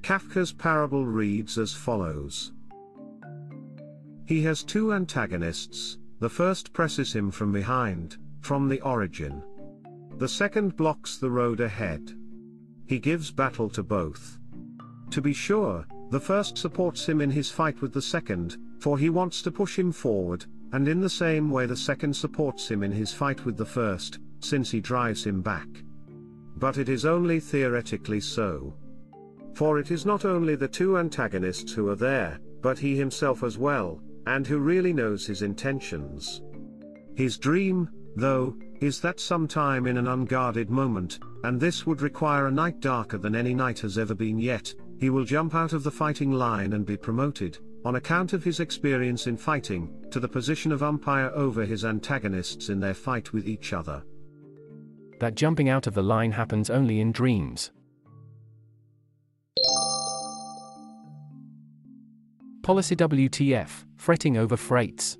Kafka's 0.03 0.53
parable 0.53 1.07
reads 1.07 1.57
as 1.57 1.73
follows 1.73 2.53
He 4.27 4.43
has 4.43 4.63
two 4.63 4.93
antagonists, 4.93 5.97
the 6.21 6.29
first 6.29 6.75
presses 6.75 7.15
him 7.15 7.31
from 7.31 7.53
behind, 7.53 8.19
from 8.41 8.69
the 8.69 8.83
origin. 8.83 9.43
The 10.19 10.29
second 10.29 10.77
blocks 10.77 11.17
the 11.17 11.31
road 11.31 11.61
ahead. 11.61 12.13
He 12.87 13.01
gives 13.01 13.33
battle 13.33 13.69
to 13.71 13.83
both. 13.83 14.39
To 15.11 15.21
be 15.21 15.33
sure, 15.33 15.87
the 16.11 16.21
first 16.21 16.57
supports 16.57 17.09
him 17.09 17.21
in 17.21 17.31
his 17.31 17.51
fight 17.51 17.83
with 17.83 17.93
the 17.93 18.03
second, 18.03 18.57
for 18.79 18.97
he 18.97 19.11
wants 19.11 19.43
to 19.43 19.51
push 19.51 19.77
him 19.77 19.91
forward, 19.91 20.45
and 20.73 20.87
in 20.87 21.01
the 21.01 21.11
same 21.11 21.51
way 21.51 21.67
the 21.67 21.77
second 21.77 22.15
supports 22.15 22.71
him 22.71 22.85
in 22.85 22.93
his 22.93 23.13
fight 23.13 23.45
with 23.45 23.57
the 23.57 23.67
first, 23.67 24.21
since 24.39 24.71
he 24.71 24.81
drives 24.81 25.25
him 25.25 25.41
back. 25.41 25.69
But 26.57 26.79
it 26.79 26.89
is 26.89 27.05
only 27.05 27.41
theoretically 27.41 28.21
so. 28.21 28.75
For 29.55 29.79
it 29.81 29.91
is 29.91 30.07
not 30.07 30.25
only 30.25 30.55
the 30.55 30.69
two 30.69 30.99
antagonists 30.99 31.73
who 31.73 31.89
are 31.89 31.97
there, 31.97 32.39
but 32.63 32.79
he 32.79 32.97
himself 32.97 33.43
as 33.43 33.59
well, 33.59 34.01
and 34.27 34.47
who 34.47 34.59
really 34.59 34.93
knows 34.93 35.27
his 35.27 35.43
intentions. 35.43 36.41
His 37.15 37.37
dream, 37.37 37.89
though, 38.17 38.57
is 38.85 39.01
that 39.01 39.19
sometime 39.19 39.87
in 39.87 39.97
an 39.97 40.09
unguarded 40.09 40.69
moment, 40.69 41.19
and 41.43 41.59
this 41.59 41.87
would 41.87 42.03
require 42.03 42.49
a 42.49 42.51
night 42.51 42.81
darker 42.81 43.17
than 43.17 43.35
any 43.35 43.55
night 43.55 43.79
has 43.79 43.97
ever 43.97 44.15
been 44.15 44.39
yet, 44.39 44.75
he 44.99 45.09
will 45.09 45.25
jump 45.25 45.55
out 45.55 45.73
of 45.73 45.83
the 45.83 45.91
fighting 45.91 46.31
line 46.31 46.75
and 46.75 46.85
be 46.85 46.97
promoted, 46.97 47.57
on 47.87 47.97
account 47.97 48.35
of 48.35 48.45
his 48.45 48.61
experience 48.61 49.27
in 49.27 49.39
fighting, 49.39 49.91
to 50.11 50.21
the 50.21 50.29
position 50.29 50.71
of 50.71 50.83
umpire 50.83 51.31
over 51.35 51.65
his 51.65 51.87
antagonists 51.87 52.69
in 52.69 52.79
their 52.79 52.93
fight 52.93 53.33
with 53.33 53.49
each 53.49 53.73
other. 53.73 54.05
That 55.19 55.35
jumping 55.35 55.71
out 55.71 55.87
of 55.87 55.95
the 55.95 56.03
line 56.03 56.33
happens 56.33 56.69
only 56.69 57.01
in 57.01 57.11
dreams. 57.11 57.73
Policy 62.63 62.97
WTF, 62.97 63.85
fretting 63.97 64.37
over 64.37 64.59
freights. 64.59 65.17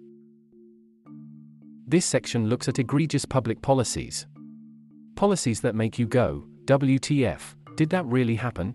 This 1.95 2.05
section 2.05 2.49
looks 2.49 2.67
at 2.67 2.81
egregious 2.81 3.25
public 3.25 3.63
policies. 3.63 4.27
Policies 5.15 5.61
that 5.61 5.77
make 5.77 5.97
you 5.97 6.09
go, 6.09 6.45
WTF, 6.65 7.55
did 7.77 7.89
that 7.91 8.05
really 8.07 8.35
happen? 8.35 8.75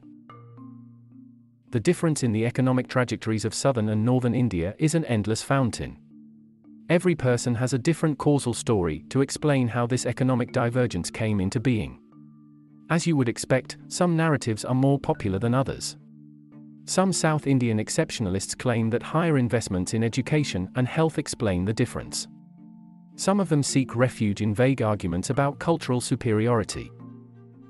The 1.72 1.82
difference 1.82 2.24
in 2.24 2.32
the 2.32 2.46
economic 2.46 2.88
trajectories 2.88 3.44
of 3.44 3.54
southern 3.54 3.90
and 3.90 4.06
northern 4.06 4.34
India 4.34 4.74
is 4.80 4.96
an 4.96 5.04
endless 5.04 5.42
fountain. 5.44 5.98
Every 6.90 7.14
person 7.14 7.56
has 7.56 7.74
a 7.74 7.78
different 7.78 8.18
causal 8.18 8.54
story 8.54 9.04
to 9.10 9.20
explain 9.20 9.68
how 9.68 9.86
this 9.86 10.06
economic 10.06 10.54
divergence 10.54 11.12
came 11.12 11.42
into 11.42 11.60
being. 11.60 12.00
As 12.90 13.06
you 13.06 13.18
would 13.18 13.28
expect, 13.28 13.76
some 13.90 14.16
narratives 14.16 14.64
are 14.64 14.74
more 14.74 14.98
popular 14.98 15.40
than 15.40 15.54
others. 15.54 15.98
Some 16.86 17.12
South 17.12 17.48
Indian 17.48 17.80
exceptionalists 17.80 18.58
claim 18.58 18.90
that 18.92 19.04
higher 19.04 19.38
investments 19.38 19.94
in 19.94 20.06
education 20.06 20.72
and 20.78 20.88
health 20.88 21.18
explain 21.20 21.66
the 21.66 21.74
difference. 21.74 22.26
Some 23.20 23.42
of 23.42 23.50
them 23.50 23.64
seek 23.64 23.98
refuge 23.98 24.40
in 24.40 24.56
vague 24.56 24.82
arguments 24.82 25.30
about 25.30 25.60
cultural 25.60 26.00
superiority. 26.00 26.90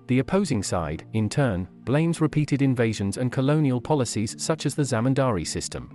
The 0.06 0.20
opposing 0.20 0.62
side, 0.62 1.06
in 1.13 1.27
turn, 1.27 1.68
blames 1.86 2.22
repeated 2.22 2.62
invasions 2.62 3.18
and 3.18 3.32
colonial 3.32 3.82
policies 3.82 4.36
such 4.38 4.68
as 4.68 4.75
the 4.75 4.84
Zamindari 4.84 5.48
system. 5.48 5.89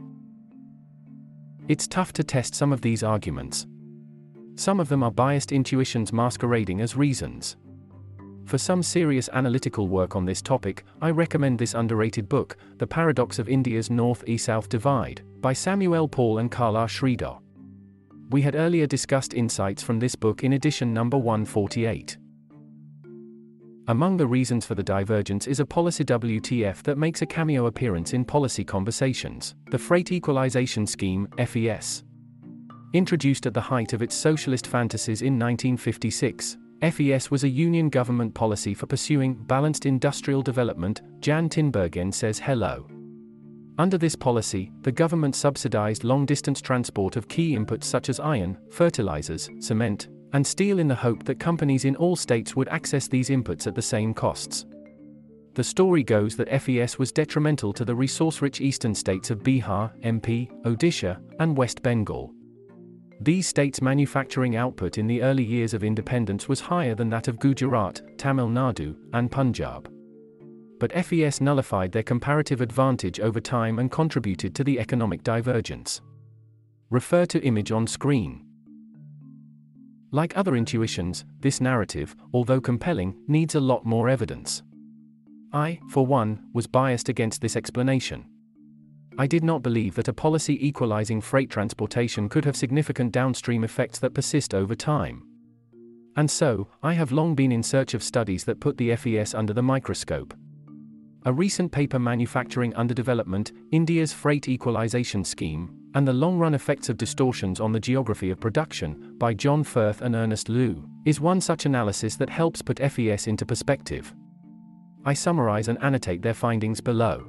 It's 1.68 1.86
tough 1.86 2.12
to 2.14 2.24
test 2.24 2.56
some 2.56 2.72
of 2.72 2.80
these 2.80 3.04
arguments. 3.04 3.68
Some 4.56 4.80
of 4.80 4.88
them 4.88 5.04
are 5.04 5.12
biased 5.12 5.52
intuitions 5.52 6.12
masquerading 6.12 6.80
as 6.80 6.96
reasons. 6.96 7.56
For 8.46 8.58
some 8.58 8.82
serious 8.82 9.28
analytical 9.32 9.86
work 9.86 10.16
on 10.16 10.24
this 10.24 10.42
topic, 10.42 10.82
I 11.00 11.10
recommend 11.12 11.60
this 11.60 11.74
underrated 11.74 12.28
book, 12.28 12.56
The 12.78 12.88
Paradox 12.88 13.38
of 13.38 13.48
India's 13.48 13.88
North-E-South 13.88 14.68
Divide, 14.68 15.22
by 15.40 15.52
Samuel 15.52 16.08
Paul 16.08 16.38
and 16.38 16.50
Kailash 16.50 16.98
Sridhar. 16.98 17.38
We 18.30 18.42
had 18.42 18.56
earlier 18.56 18.86
discussed 18.86 19.34
insights 19.34 19.82
from 19.82 19.98
this 19.98 20.14
book 20.14 20.44
in 20.44 20.54
edition 20.54 20.92
number 20.94 21.16
148. 21.18 22.16
Among 23.86 24.16
the 24.16 24.26
reasons 24.26 24.64
for 24.64 24.74
the 24.74 24.82
divergence 24.82 25.46
is 25.46 25.60
a 25.60 25.66
policy 25.66 26.04
WTF 26.04 26.82
that 26.84 26.96
makes 26.96 27.20
a 27.20 27.26
cameo 27.26 27.66
appearance 27.66 28.14
in 28.14 28.24
policy 28.24 28.64
conversations, 28.64 29.54
the 29.70 29.78
Freight 29.78 30.10
Equalization 30.10 30.86
Scheme, 30.86 31.28
FES. 31.46 32.02
Introduced 32.94 33.44
at 33.44 33.52
the 33.52 33.60
height 33.60 33.92
of 33.92 34.00
its 34.00 34.14
socialist 34.14 34.66
fantasies 34.66 35.20
in 35.20 35.38
1956, 35.38 36.56
FES 36.92 37.30
was 37.30 37.44
a 37.44 37.48
union 37.48 37.90
government 37.90 38.32
policy 38.32 38.72
for 38.72 38.86
pursuing 38.86 39.34
balanced 39.34 39.84
industrial 39.84 40.40
development, 40.40 41.02
Jan 41.20 41.48
Tinbergen 41.50 42.12
says 42.12 42.38
hello. 42.38 42.86
Under 43.76 43.98
this 43.98 44.14
policy, 44.14 44.70
the 44.82 44.92
government 44.92 45.34
subsidized 45.34 46.04
long 46.04 46.26
distance 46.26 46.60
transport 46.60 47.16
of 47.16 47.26
key 47.26 47.56
inputs 47.56 47.84
such 47.84 48.08
as 48.08 48.20
iron, 48.20 48.56
fertilizers, 48.70 49.50
cement, 49.58 50.08
and 50.32 50.46
steel 50.46 50.78
in 50.78 50.86
the 50.86 50.94
hope 50.94 51.24
that 51.24 51.40
companies 51.40 51.84
in 51.84 51.96
all 51.96 52.14
states 52.14 52.54
would 52.54 52.68
access 52.68 53.08
these 53.08 53.30
inputs 53.30 53.66
at 53.66 53.74
the 53.74 53.82
same 53.82 54.14
costs. 54.14 54.66
The 55.54 55.64
story 55.64 56.04
goes 56.04 56.36
that 56.36 56.62
FES 56.62 56.98
was 56.98 57.10
detrimental 57.10 57.72
to 57.72 57.84
the 57.84 57.94
resource 57.94 58.42
rich 58.42 58.60
eastern 58.60 58.94
states 58.94 59.30
of 59.30 59.42
Bihar, 59.42 59.90
MP, 60.02 60.50
Odisha, 60.62 61.20
and 61.40 61.56
West 61.56 61.82
Bengal. 61.82 62.32
These 63.20 63.48
states' 63.48 63.82
manufacturing 63.82 64.54
output 64.56 64.98
in 64.98 65.06
the 65.06 65.22
early 65.22 65.44
years 65.44 65.74
of 65.74 65.82
independence 65.82 66.48
was 66.48 66.60
higher 66.60 66.94
than 66.94 67.10
that 67.10 67.26
of 67.26 67.38
Gujarat, 67.38 68.02
Tamil 68.18 68.48
Nadu, 68.48 68.96
and 69.12 69.30
Punjab 69.30 69.88
but 70.80 70.92
FES 71.04 71.40
nullified 71.40 71.92
their 71.92 72.02
comparative 72.02 72.60
advantage 72.60 73.20
over 73.20 73.40
time 73.40 73.78
and 73.78 73.90
contributed 73.90 74.54
to 74.54 74.64
the 74.64 74.78
economic 74.78 75.22
divergence. 75.22 76.00
Refer 76.90 77.26
to 77.26 77.42
image 77.42 77.72
on 77.72 77.86
screen. 77.86 78.44
Like 80.10 80.36
other 80.36 80.54
intuitions, 80.54 81.24
this 81.40 81.60
narrative, 81.60 82.14
although 82.32 82.60
compelling, 82.60 83.16
needs 83.26 83.54
a 83.54 83.60
lot 83.60 83.84
more 83.84 84.08
evidence. 84.08 84.62
I, 85.52 85.80
for 85.88 86.06
one, 86.06 86.44
was 86.52 86.66
biased 86.66 87.08
against 87.08 87.40
this 87.40 87.56
explanation. 87.56 88.26
I 89.16 89.28
did 89.28 89.44
not 89.44 89.62
believe 89.62 89.94
that 89.94 90.08
a 90.08 90.12
policy 90.12 90.64
equalizing 90.66 91.20
freight 91.20 91.48
transportation 91.48 92.28
could 92.28 92.44
have 92.44 92.56
significant 92.56 93.12
downstream 93.12 93.62
effects 93.62 94.00
that 94.00 94.14
persist 94.14 94.54
over 94.54 94.74
time. 94.74 95.22
And 96.16 96.30
so, 96.30 96.68
I 96.82 96.92
have 96.94 97.12
long 97.12 97.34
been 97.34 97.52
in 97.52 97.62
search 97.62 97.94
of 97.94 98.02
studies 98.02 98.44
that 98.44 98.60
put 98.60 98.76
the 98.76 98.94
FES 98.96 99.34
under 99.34 99.52
the 99.52 99.62
microscope. 99.62 100.34
A 101.26 101.32
recent 101.32 101.72
paper 101.72 101.98
manufacturing 101.98 102.72
underdevelopment, 102.74 103.52
India's 103.72 104.12
freight 104.12 104.48
equalization 104.48 105.24
scheme, 105.24 105.74
and 105.94 106.06
the 106.06 106.12
long 106.12 106.38
run 106.38 106.54
effects 106.54 106.90
of 106.90 106.98
distortions 106.98 107.60
on 107.60 107.72
the 107.72 107.80
geography 107.80 108.30
of 108.30 108.40
production, 108.40 109.14
by 109.16 109.32
John 109.32 109.64
Firth 109.64 110.02
and 110.02 110.14
Ernest 110.14 110.50
Liu, 110.50 110.86
is 111.06 111.20
one 111.20 111.40
such 111.40 111.64
analysis 111.64 112.16
that 112.16 112.28
helps 112.28 112.60
put 112.60 112.78
FES 112.78 113.26
into 113.26 113.46
perspective. 113.46 114.14
I 115.06 115.14
summarize 115.14 115.68
and 115.68 115.82
annotate 115.82 116.20
their 116.20 116.34
findings 116.34 116.80
below. 116.80 117.26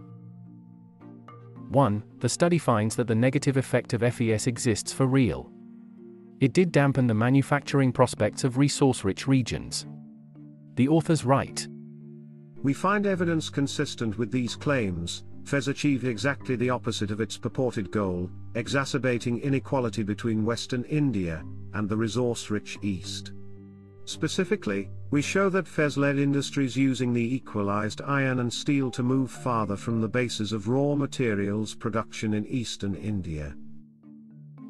1. 1.69 2.03
The 2.19 2.29
study 2.29 2.57
finds 2.57 2.95
that 2.97 3.07
the 3.07 3.15
negative 3.15 3.55
effect 3.55 3.93
of 3.93 4.01
FES 4.13 4.47
exists 4.47 4.91
for 4.91 5.05
real. 5.05 5.51
It 6.41 6.51
did 6.51 6.73
dampen 6.73 7.07
the 7.07 7.13
manufacturing 7.13 7.93
prospects 7.93 8.43
of 8.43 8.57
resource 8.57 9.05
rich 9.05 9.25
regions. 9.25 9.85
The 10.75 10.89
authors 10.89 11.23
write 11.23 11.67
We 12.65 12.73
find 12.73 13.05
evidence 13.05 13.47
consistent 13.47 14.17
with 14.17 14.31
these 14.31 14.55
claims. 14.55 15.23
FES 15.43 15.67
achieved 15.67 16.03
exactly 16.03 16.55
the 16.55 16.71
opposite 16.71 17.11
of 17.11 17.21
its 17.21 17.37
purported 17.37 17.91
goal, 17.91 18.27
exacerbating 18.55 19.39
inequality 19.41 20.01
between 20.01 20.43
Western 20.43 20.83
India 20.85 21.43
and 21.75 21.87
the 21.87 21.95
resource 21.95 22.49
rich 22.49 22.79
East. 22.81 23.33
Specifically, 24.05 24.89
we 25.11 25.21
show 25.21 25.47
that 25.49 25.67
FES 25.67 25.95
led 25.95 26.17
industries 26.17 26.75
using 26.75 27.13
the 27.13 27.35
equalized 27.35 28.01
iron 28.01 28.39
and 28.39 28.51
steel 28.51 28.89
to 28.89 29.03
move 29.03 29.29
farther 29.29 29.77
from 29.77 30.01
the 30.01 30.09
bases 30.09 30.51
of 30.51 30.67
raw 30.67 30.95
materials 30.95 31.75
production 31.75 32.33
in 32.33 32.47
eastern 32.47 32.95
India. 32.95 33.55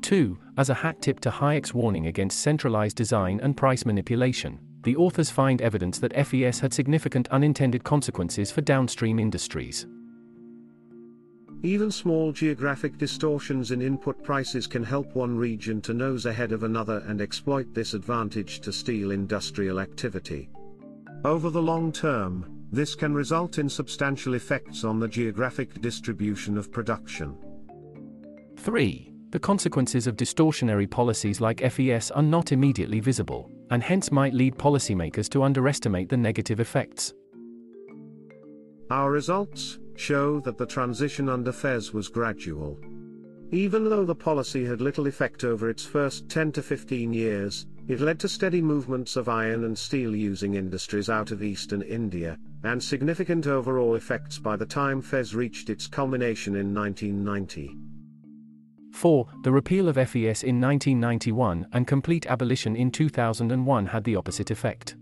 2. 0.02 0.38
As 0.58 0.70
a 0.70 0.74
hat 0.74 1.02
tip 1.02 1.22
to 1.22 1.32
Hayek's 1.32 1.74
warning 1.74 2.08
against 2.08 2.42
centralized 2.42 2.98
design 2.98 3.40
and 3.42 3.56
price 3.56 3.86
manipulation, 3.86 4.60
the 4.86 4.96
authors 4.96 5.32
find 5.32 5.62
evidence 5.62 5.98
that 5.98 6.16
FES 6.28 6.60
had 6.60 6.72
significant 6.72 7.28
unintended 7.30 7.84
consequences 7.84 8.52
for 8.52 8.62
downstream 8.62 9.20
industries. 9.20 9.88
Even 11.64 11.90
small 11.90 12.32
geographic 12.32 12.96
distortions 13.00 13.72
in 13.72 13.82
input 13.82 14.24
prices 14.24 14.68
can 14.68 14.84
help 14.84 15.16
one 15.16 15.36
region 15.36 15.82
to 15.82 15.96
nose 15.96 16.28
ahead 16.28 16.52
of 16.52 16.62
another 16.62 17.04
and 17.08 17.20
exploit 17.20 17.74
this 17.74 17.96
advantage 17.96 18.60
to 18.60 18.72
steal 18.72 19.10
industrial 19.10 19.80
activity. 19.80 20.50
Over 21.24 21.50
the 21.50 21.62
long 21.62 21.92
term, 21.92 22.46
this 22.72 22.94
can 22.94 23.16
result 23.16 23.58
in 23.58 23.68
substantial 23.68 24.36
effects 24.36 24.84
on 24.84 25.00
the 25.00 25.08
geographic 25.08 25.82
distribution 25.82 26.60
of 26.60 26.72
production. 26.72 27.36
3. 28.58 29.12
The 29.32 29.40
consequences 29.40 30.06
of 30.06 30.16
distortionary 30.16 30.88
policies 30.88 31.42
like 31.42 31.68
FES 31.72 32.12
are 32.12 32.22
not 32.22 32.52
immediately 32.52 33.00
visible, 33.00 33.50
and 33.70 33.84
hence 33.84 34.12
might 34.12 34.34
lead 34.34 34.56
policymakers 34.56 35.30
to 35.30 35.44
underestimate 35.44 36.10
the 36.10 36.18
negative 36.18 36.60
effects. 36.60 37.14
Our 38.90 39.12
results 39.12 39.80
show 39.96 40.40
that 40.42 40.58
the 40.58 40.66
transition 40.66 41.30
under 41.30 41.52
FES 41.52 41.94
was 41.94 42.08
gradual. 42.08 42.80
Even 43.52 43.90
though 43.90 44.06
the 44.06 44.16
policy 44.16 44.66
had 44.66 44.82
little 44.82 45.08
effect 45.08 45.44
over 45.44 45.70
its 45.70 45.86
first 45.86 46.30
10 46.30 46.52
to 46.54 46.62
15 46.62 47.14
years, 47.14 47.68
it 47.88 48.02
led 48.02 48.20
to 48.20 48.28
steady 48.28 48.62
movements 48.62 49.16
of 49.16 49.30
iron 49.30 49.64
and 49.64 49.78
steel 49.78 50.16
using 50.16 50.56
industries 50.56 51.10
out 51.10 51.32
of 51.32 51.44
eastern 51.44 51.82
India, 51.84 52.38
and 52.64 52.84
significant 52.84 53.46
overall 53.46 53.96
effects 53.96 54.40
by 54.40 54.56
the 54.56 54.66
time 54.66 55.02
FES 55.02 55.36
reached 55.36 55.70
its 55.70 55.86
culmination 55.86 56.56
in 56.56 56.74
1990. 56.74 57.78
4. 58.96 59.28
The 59.44 59.52
repeal 59.52 59.90
of 59.90 59.96
FES 59.96 60.44
in 60.44 60.62
1991 60.62 61.68
and 61.74 61.86
complete 61.86 62.26
abolition 62.28 62.76
in 62.76 62.90
2001 62.90 63.86
had 63.88 64.04
the 64.04 64.16
opposite 64.16 64.52
effect. 64.52 64.96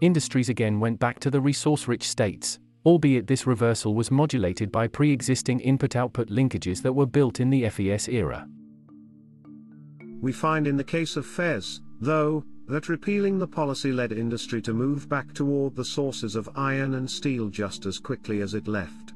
Industries 0.00 0.48
again 0.48 0.80
went 0.80 0.98
back 0.98 1.20
to 1.20 1.30
the 1.30 1.40
resource 1.40 1.88
rich 1.88 2.08
states, 2.08 2.58
albeit 2.86 3.26
this 3.26 3.46
reversal 3.46 3.94
was 3.94 4.10
modulated 4.10 4.72
by 4.72 4.86
pre 4.86 5.12
existing 5.12 5.60
input 5.60 5.96
output 5.96 6.28
linkages 6.28 6.82
that 6.82 6.92
were 6.92 7.06
built 7.06 7.40
in 7.40 7.50
the 7.50 7.68
FES 7.68 8.08
era. 8.08 8.46
We 10.20 10.32
find 10.32 10.66
in 10.66 10.76
the 10.76 10.84
case 10.84 11.16
of 11.16 11.26
FES, 11.26 11.80
though, 12.00 12.44
that 12.68 12.88
repealing 12.88 13.38
the 13.38 13.48
policy 13.48 13.90
led 13.90 14.12
industry 14.12 14.62
to 14.62 14.72
move 14.72 15.08
back 15.08 15.32
toward 15.34 15.74
the 15.74 15.84
sources 15.84 16.36
of 16.36 16.48
iron 16.54 16.94
and 16.94 17.10
steel 17.10 17.48
just 17.48 17.84
as 17.86 17.98
quickly 17.98 18.40
as 18.40 18.54
it 18.54 18.68
left. 18.68 19.12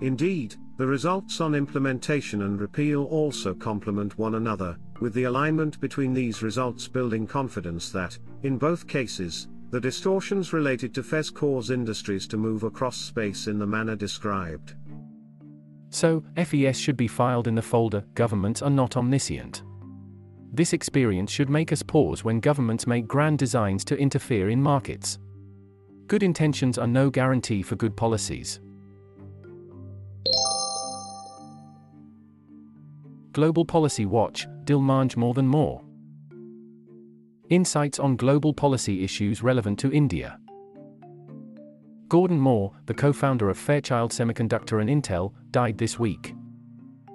Indeed, 0.00 0.56
the 0.80 0.86
results 0.86 1.42
on 1.42 1.54
implementation 1.54 2.40
and 2.40 2.58
repeal 2.58 3.04
also 3.04 3.52
complement 3.52 4.16
one 4.16 4.36
another, 4.36 4.78
with 5.00 5.12
the 5.12 5.24
alignment 5.24 5.78
between 5.78 6.14
these 6.14 6.42
results 6.42 6.88
building 6.88 7.26
confidence 7.26 7.90
that, 7.90 8.18
in 8.44 8.56
both 8.56 8.86
cases, 8.86 9.48
the 9.68 9.78
distortions 9.78 10.54
related 10.54 10.94
to 10.94 11.02
FES 11.02 11.28
cause 11.28 11.70
industries 11.70 12.26
to 12.26 12.38
move 12.38 12.62
across 12.62 12.96
space 12.96 13.46
in 13.46 13.58
the 13.58 13.66
manner 13.66 13.94
described. 13.94 14.72
So, 15.90 16.24
FES 16.42 16.78
should 16.78 16.96
be 16.96 17.08
filed 17.08 17.46
in 17.46 17.54
the 17.54 17.60
folder 17.60 18.02
Governments 18.14 18.62
are 18.62 18.70
not 18.70 18.96
omniscient. 18.96 19.62
This 20.50 20.72
experience 20.72 21.30
should 21.30 21.50
make 21.50 21.72
us 21.72 21.82
pause 21.82 22.24
when 22.24 22.40
governments 22.40 22.86
make 22.86 23.06
grand 23.06 23.38
designs 23.38 23.84
to 23.84 23.98
interfere 23.98 24.48
in 24.48 24.62
markets. 24.62 25.18
Good 26.06 26.22
intentions 26.22 26.78
are 26.78 26.86
no 26.86 27.10
guarantee 27.10 27.60
for 27.62 27.76
good 27.76 27.98
policies. 27.98 28.60
Global 33.32 33.64
Policy 33.64 34.06
Watch, 34.06 34.48
Dilmanj 34.64 35.16
More 35.16 35.34
Than 35.34 35.46
More. 35.46 35.84
Insights 37.48 38.00
on 38.00 38.16
global 38.16 38.52
policy 38.52 39.04
issues 39.04 39.40
relevant 39.40 39.78
to 39.78 39.92
India. 39.92 40.36
Gordon 42.08 42.40
Moore, 42.40 42.72
the 42.86 42.94
co 42.94 43.12
founder 43.12 43.48
of 43.48 43.56
Fairchild 43.56 44.10
Semiconductor 44.10 44.80
and 44.80 44.90
Intel, 44.90 45.32
died 45.52 45.78
this 45.78 45.96
week. 45.96 46.34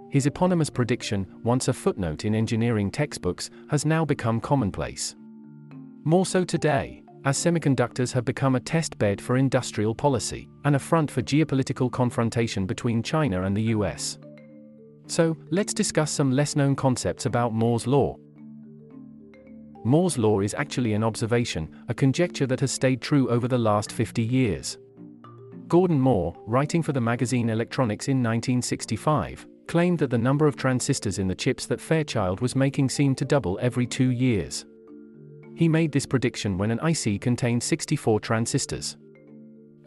His 0.10 0.26
eponymous 0.26 0.70
prediction, 0.70 1.28
once 1.44 1.68
a 1.68 1.74
footnote 1.74 2.24
in 2.24 2.34
engineering 2.34 2.92
textbooks, 2.92 3.50
has 3.70 3.86
now 3.86 4.06
become 4.06 4.40
commonplace. 4.40 5.18
More 6.06 6.26
so 6.26 6.46
today, 6.46 7.04
as 7.26 7.38
semiconductors 7.38 8.14
have 8.14 8.24
become 8.24 8.56
a 8.56 8.62
test 8.62 8.98
bed 8.98 9.20
for 9.20 9.36
industrial 9.36 9.94
policy, 9.94 10.48
and 10.64 10.78
a 10.78 10.80
front 10.80 11.12
for 11.12 11.22
geopolitical 11.22 11.92
confrontation 11.92 12.66
between 12.66 13.04
China 13.04 13.44
and 13.44 13.58
the 13.58 13.64
US. 13.64 14.18
So, 15.08 15.38
let's 15.52 15.74
discuss 15.74 16.12
some 16.12 16.32
less 16.32 16.56
known 16.56 16.76
concepts 16.76 17.26
about 17.26 17.54
Moore's 17.54 17.88
Law. 17.88 18.18
Moore's 19.84 20.18
law 20.18 20.40
is 20.40 20.56
actually 20.56 20.94
an 20.94 21.04
observation, 21.04 21.70
a 21.90 21.94
conjecture 21.94 22.48
that 22.48 22.60
has 22.60 22.72
stayed 22.72 23.02
true 23.02 23.30
over 23.30 23.48
the 23.48 23.58
last 23.58 23.92
50 23.92 24.24
years. 24.24 24.80
Gordon 25.68 26.00
Moore, 26.00 26.36
writing 26.48 26.82
for 26.82 26.92
the 26.92 27.02
magazine 27.02 27.50
Electronics 27.50 28.08
in 28.08 28.18
1965, 28.18 29.46
claimed 29.68 30.00
that 30.00 30.10
the 30.10 30.18
number 30.18 30.48
of 30.48 30.56
transistors 30.56 31.20
in 31.20 31.28
the 31.28 31.36
chips 31.36 31.68
that 31.68 31.80
Fairchild 31.80 32.40
was 32.40 32.56
making 32.56 32.90
seemed 32.90 33.18
to 33.20 33.26
double 33.26 33.60
every 33.62 33.86
two 33.86 34.10
years. 34.10 34.66
He 35.56 35.70
made 35.70 35.92
this 35.92 36.08
prediction 36.08 36.58
when 36.58 36.72
an 36.72 36.80
IC 36.84 37.22
contained 37.22 37.62
64 37.62 38.20
transistors. 38.20 38.98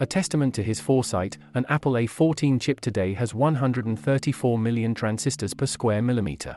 A 0.00 0.06
testament 0.06 0.54
to 0.54 0.62
his 0.62 0.78
foresight, 0.78 1.38
an 1.54 1.66
Apple 1.68 1.94
A14 1.94 2.60
chip 2.60 2.80
today 2.80 3.14
has 3.14 3.34
134 3.34 4.56
million 4.56 4.94
transistors 4.94 5.54
per 5.54 5.66
square 5.66 6.00
millimeter. 6.00 6.56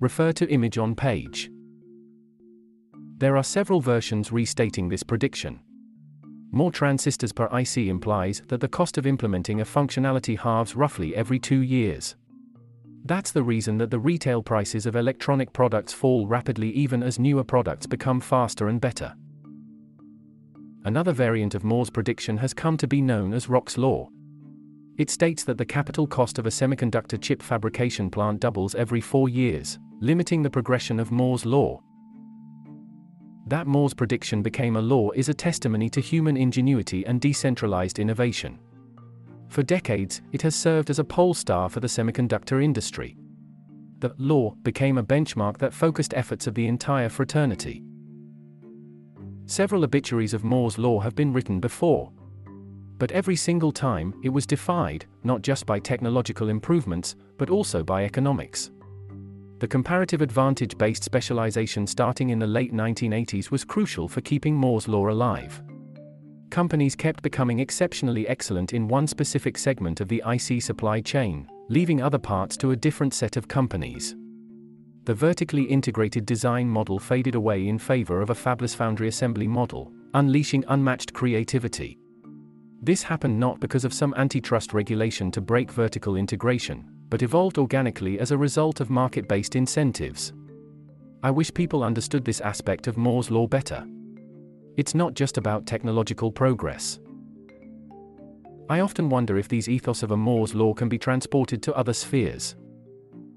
Refer 0.00 0.32
to 0.32 0.50
image 0.50 0.76
on 0.76 0.96
page. 0.96 1.48
There 3.18 3.36
are 3.36 3.44
several 3.44 3.80
versions 3.80 4.32
restating 4.32 4.88
this 4.88 5.04
prediction. 5.04 5.60
More 6.50 6.72
transistors 6.72 7.32
per 7.32 7.46
IC 7.56 7.86
implies 7.86 8.42
that 8.48 8.60
the 8.60 8.66
cost 8.68 8.98
of 8.98 9.06
implementing 9.06 9.60
a 9.60 9.64
functionality 9.64 10.36
halves 10.36 10.74
roughly 10.74 11.14
every 11.14 11.38
two 11.38 11.60
years. 11.60 12.16
That's 13.04 13.30
the 13.30 13.44
reason 13.44 13.78
that 13.78 13.92
the 13.92 14.00
retail 14.00 14.42
prices 14.42 14.86
of 14.86 14.96
electronic 14.96 15.52
products 15.52 15.92
fall 15.92 16.26
rapidly 16.26 16.70
even 16.70 17.04
as 17.04 17.20
newer 17.20 17.44
products 17.44 17.86
become 17.86 18.20
faster 18.20 18.66
and 18.66 18.80
better. 18.80 19.14
Another 20.84 21.12
variant 21.12 21.54
of 21.54 21.62
Moore's 21.62 21.90
prediction 21.90 22.38
has 22.38 22.54
come 22.54 22.76
to 22.78 22.86
be 22.86 23.02
known 23.02 23.34
as 23.34 23.48
Rock's 23.48 23.76
Law. 23.76 24.08
It 24.96 25.10
states 25.10 25.44
that 25.44 25.58
the 25.58 25.64
capital 25.64 26.06
cost 26.06 26.38
of 26.38 26.46
a 26.46 26.50
semiconductor 26.50 27.20
chip 27.20 27.42
fabrication 27.42 28.10
plant 28.10 28.40
doubles 28.40 28.74
every 28.74 29.00
four 29.00 29.28
years, 29.28 29.78
limiting 30.00 30.42
the 30.42 30.50
progression 30.50 30.98
of 30.98 31.10
Moore's 31.10 31.44
Law. 31.44 31.82
That 33.46 33.66
Moore's 33.66 33.94
prediction 33.94 34.42
became 34.42 34.76
a 34.76 34.80
law 34.80 35.10
is 35.10 35.28
a 35.28 35.34
testimony 35.34 35.90
to 35.90 36.00
human 36.00 36.36
ingenuity 36.36 37.04
and 37.04 37.20
decentralized 37.20 37.98
innovation. 37.98 38.58
For 39.48 39.62
decades, 39.62 40.22
it 40.32 40.42
has 40.42 40.54
served 40.54 40.88
as 40.88 40.98
a 40.98 41.04
pole 41.04 41.34
star 41.34 41.68
for 41.68 41.80
the 41.80 41.88
semiconductor 41.88 42.62
industry. 42.62 43.16
The 43.98 44.14
law 44.16 44.54
became 44.62 44.96
a 44.96 45.02
benchmark 45.02 45.58
that 45.58 45.74
focused 45.74 46.14
efforts 46.14 46.46
of 46.46 46.54
the 46.54 46.66
entire 46.66 47.08
fraternity. 47.08 47.82
Several 49.50 49.82
obituaries 49.82 50.32
of 50.32 50.44
Moore's 50.44 50.78
law 50.78 51.00
have 51.00 51.16
been 51.16 51.32
written 51.32 51.58
before. 51.58 52.12
But 52.98 53.10
every 53.10 53.34
single 53.34 53.72
time, 53.72 54.14
it 54.22 54.28
was 54.28 54.46
defied, 54.46 55.06
not 55.24 55.42
just 55.42 55.66
by 55.66 55.80
technological 55.80 56.50
improvements, 56.50 57.16
but 57.36 57.50
also 57.50 57.82
by 57.82 58.04
economics. 58.04 58.70
The 59.58 59.66
comparative 59.66 60.22
advantage 60.22 60.78
based 60.78 61.02
specialization 61.02 61.84
starting 61.84 62.30
in 62.30 62.38
the 62.38 62.46
late 62.46 62.72
1980s 62.72 63.50
was 63.50 63.64
crucial 63.64 64.06
for 64.06 64.20
keeping 64.20 64.54
Moore's 64.54 64.86
Law 64.86 65.10
alive. 65.10 65.60
companies 66.50 66.94
kept 66.94 67.20
becoming 67.20 67.58
exceptionally 67.58 68.28
excellent 68.28 68.72
in 68.72 68.86
one 68.86 69.08
specific 69.08 69.58
segment 69.58 70.00
of 70.00 70.06
the 70.06 70.22
IC 70.24 70.62
supply 70.62 71.00
chain, 71.00 71.48
leaving 71.68 72.00
other 72.00 72.18
parts 72.18 72.56
to 72.56 72.70
a 72.70 72.76
different 72.76 73.14
set 73.14 73.36
of 73.36 73.48
companies. 73.48 74.14
The 75.10 75.16
vertically 75.16 75.64
integrated 75.64 76.24
design 76.24 76.68
model 76.68 77.00
faded 77.00 77.34
away 77.34 77.66
in 77.66 77.80
favor 77.80 78.22
of 78.22 78.30
a 78.30 78.32
fabless 78.32 78.76
foundry 78.76 79.08
assembly 79.08 79.48
model, 79.48 79.90
unleashing 80.14 80.64
unmatched 80.68 81.12
creativity. 81.12 81.98
This 82.80 83.02
happened 83.02 83.40
not 83.40 83.58
because 83.58 83.84
of 83.84 83.92
some 83.92 84.14
antitrust 84.16 84.72
regulation 84.72 85.32
to 85.32 85.40
break 85.40 85.72
vertical 85.72 86.14
integration, 86.14 86.84
but 87.08 87.22
evolved 87.22 87.58
organically 87.58 88.20
as 88.20 88.30
a 88.30 88.38
result 88.38 88.78
of 88.78 88.88
market 88.88 89.26
based 89.26 89.56
incentives. 89.56 90.32
I 91.24 91.32
wish 91.32 91.52
people 91.52 91.82
understood 91.82 92.24
this 92.24 92.40
aspect 92.40 92.86
of 92.86 92.96
Moore's 92.96 93.32
Law 93.32 93.48
better. 93.48 93.84
It's 94.76 94.94
not 94.94 95.14
just 95.14 95.38
about 95.38 95.66
technological 95.66 96.30
progress. 96.30 97.00
I 98.68 98.78
often 98.78 99.08
wonder 99.08 99.38
if 99.38 99.48
these 99.48 99.68
ethos 99.68 100.04
of 100.04 100.12
a 100.12 100.16
Moore's 100.16 100.54
Law 100.54 100.72
can 100.72 100.88
be 100.88 100.98
transported 100.98 101.64
to 101.64 101.74
other 101.74 101.94
spheres. 101.94 102.54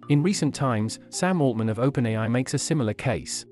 In 0.10 0.22
recent 0.22 0.54
times, 0.54 1.00
Sam 1.10 1.42
Altman 1.42 1.70
of 1.70 1.78
OpenAI 1.78 2.30
makes 2.30 2.54
a 2.54 2.60
similar 2.60 2.94
case. 2.94 3.46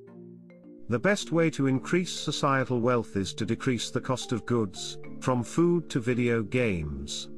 The 0.90 1.00
best 1.00 1.32
way 1.32 1.50
to 1.52 1.68
increase 1.68 2.12
societal 2.12 2.82
wealth 2.82 3.16
is 3.16 3.34
to 3.36 3.46
decrease 3.46 3.90
the 3.90 4.02
cost 4.02 4.34
of 4.34 4.46
goods, 4.46 4.98
from 5.22 5.44
food 5.44 5.90
to 5.90 6.02
video 6.02 6.44
games. 6.44 7.30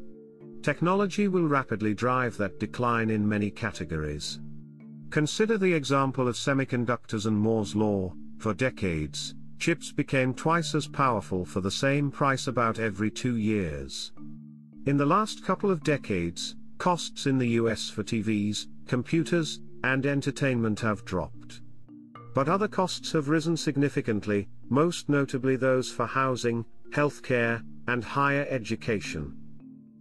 Technology 0.63 1.28
will 1.28 1.47
rapidly 1.47 1.93
drive 1.93 2.38
that 2.38 2.60
decline 2.60 3.12
in 3.12 3.28
many 3.28 3.52
categories. 3.52 4.39
Consider 5.12 5.60
the 5.60 5.73
example 5.73 6.28
of 6.28 6.36
semiconductors 6.36 7.28
and 7.28 7.38
Moore's 7.38 7.76
law, 7.76 8.13
for 8.39 8.56
decades, 8.56 9.36
chips 9.60 9.91
became 9.91 10.34
twice 10.34 10.73
as 10.73 10.88
powerful 10.88 11.45
for 11.45 11.62
the 11.62 11.69
same 11.69 12.10
price 12.10 12.47
about 12.47 12.80
every 12.80 13.12
two 13.12 13.38
years. 13.38 14.12
In 14.88 14.97
the 14.97 15.06
last 15.06 15.45
couple 15.45 15.69
of 15.69 15.84
decades, 15.84 16.56
costs 16.80 17.28
in 17.28 17.38
the 17.38 17.49
US 17.49 17.89
for 17.89 18.04
TVs, 18.04 18.67
computers, 18.88 19.60
and 19.84 20.06
entertainment 20.06 20.80
have 20.80 21.06
dropped. 21.06 21.62
But 22.34 22.50
other 22.50 22.67
costs 22.67 23.12
have 23.12 23.30
risen 23.30 23.58
significantly, 23.58 24.48
most 24.69 25.10
notably 25.10 25.56
those 25.56 25.91
for 25.91 26.06
housing, 26.06 26.65
healthcare, 26.89 27.63
and 27.88 28.04
higher 28.04 28.48
education. 28.50 29.36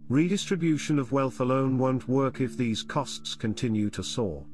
Redistribution 0.09 0.99
of 0.99 1.11
wealth 1.11 1.39
alone 1.39 1.77
won't 1.77 2.07
work 2.07 2.41
if 2.41 2.57
these 2.57 2.83
costs 2.83 3.35
continue 3.35 3.89
to 3.91 4.03
soar. 4.03 4.45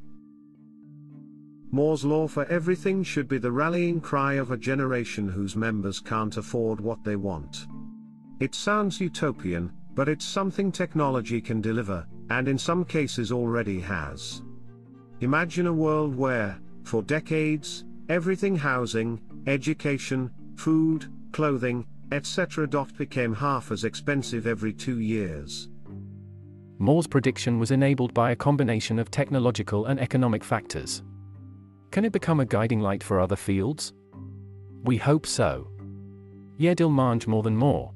Moore's 1.71 2.03
law 2.03 2.27
for 2.27 2.45
everything 2.45 3.03
should 3.03 3.27
be 3.27 3.37
the 3.37 3.51
rallying 3.51 4.01
cry 4.01 4.33
of 4.33 4.51
a 4.51 4.57
generation 4.57 5.29
whose 5.29 5.55
members 5.55 5.99
can't 5.99 6.37
afford 6.37 6.79
what 6.81 7.03
they 7.03 7.15
want. 7.15 7.67
It 8.39 8.55
sounds 8.55 8.99
utopian, 8.99 9.71
but 9.93 10.09
it's 10.09 10.25
something 10.25 10.71
technology 10.71 11.41
can 11.41 11.61
deliver, 11.61 12.07
and 12.29 12.47
in 12.47 12.57
some 12.57 12.85
cases 12.85 13.31
already 13.31 13.79
has. 13.79 14.41
Imagine 15.21 15.67
a 15.67 15.73
world 15.73 16.15
where, 16.15 16.59
for 16.83 17.01
decades, 17.03 17.85
everything 18.07 18.55
housing, 18.55 19.21
education, 19.47 20.31
food, 20.55 21.11
clothing, 21.31 21.85
etc. 22.11 22.67
became 22.97 23.33
half 23.33 23.71
as 23.71 23.83
expensive 23.83 24.47
every 24.47 24.73
two 24.73 24.99
years. 24.99 25.69
Moore's 26.79 27.07
prediction 27.07 27.59
was 27.59 27.71
enabled 27.71 28.13
by 28.13 28.31
a 28.31 28.35
combination 28.35 28.99
of 28.99 29.11
technological 29.11 29.85
and 29.85 29.99
economic 29.99 30.43
factors. 30.43 31.03
Can 31.91 32.05
it 32.05 32.13
become 32.13 32.39
a 32.39 32.45
guiding 32.45 32.79
light 32.79 33.03
for 33.03 33.19
other 33.19 33.35
fields? 33.35 33.93
We 34.83 34.97
hope 34.97 35.25
so. 35.25 35.67
Yedil 36.57 36.91
mange 36.93 37.27
more 37.27 37.43
than 37.43 37.55
more. 37.55 37.93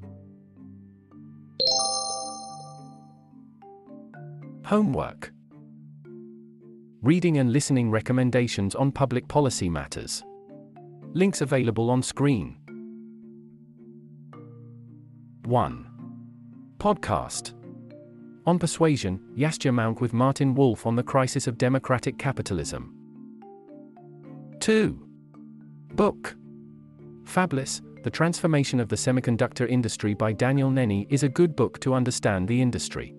Homework 4.65 5.33
Reading 7.01 7.37
and 7.39 7.51
listening 7.51 7.91
recommendations 7.91 8.75
on 8.75 8.93
public 8.93 9.27
policy 9.27 9.69
matters. 9.69 10.23
Links 11.11 11.41
available 11.41 11.89
on 11.89 12.01
screen. 12.01 12.55
1. 15.43 15.87
Podcast. 16.77 17.53
On 18.45 18.57
Persuasion, 18.57 19.19
Yascha 19.35 19.69
Mounk 19.69 19.99
with 19.99 20.13
Martin 20.13 20.55
Wolf 20.55 20.85
on 20.85 20.95
the 20.95 21.03
crisis 21.03 21.45
of 21.45 21.57
democratic 21.57 22.17
capitalism. 22.17 22.95
2. 24.61 24.97
Book. 25.95 26.37
Fabless, 27.25 27.81
The 28.03 28.09
Transformation 28.09 28.79
of 28.79 28.87
the 28.87 28.95
Semiconductor 28.95 29.69
Industry 29.69 30.13
by 30.13 30.31
Daniel 30.31 30.71
Nenni 30.71 31.05
is 31.09 31.23
a 31.23 31.29
good 31.29 31.53
book 31.53 31.81
to 31.81 31.93
understand 31.93 32.47
the 32.47 32.61
industry. 32.61 33.13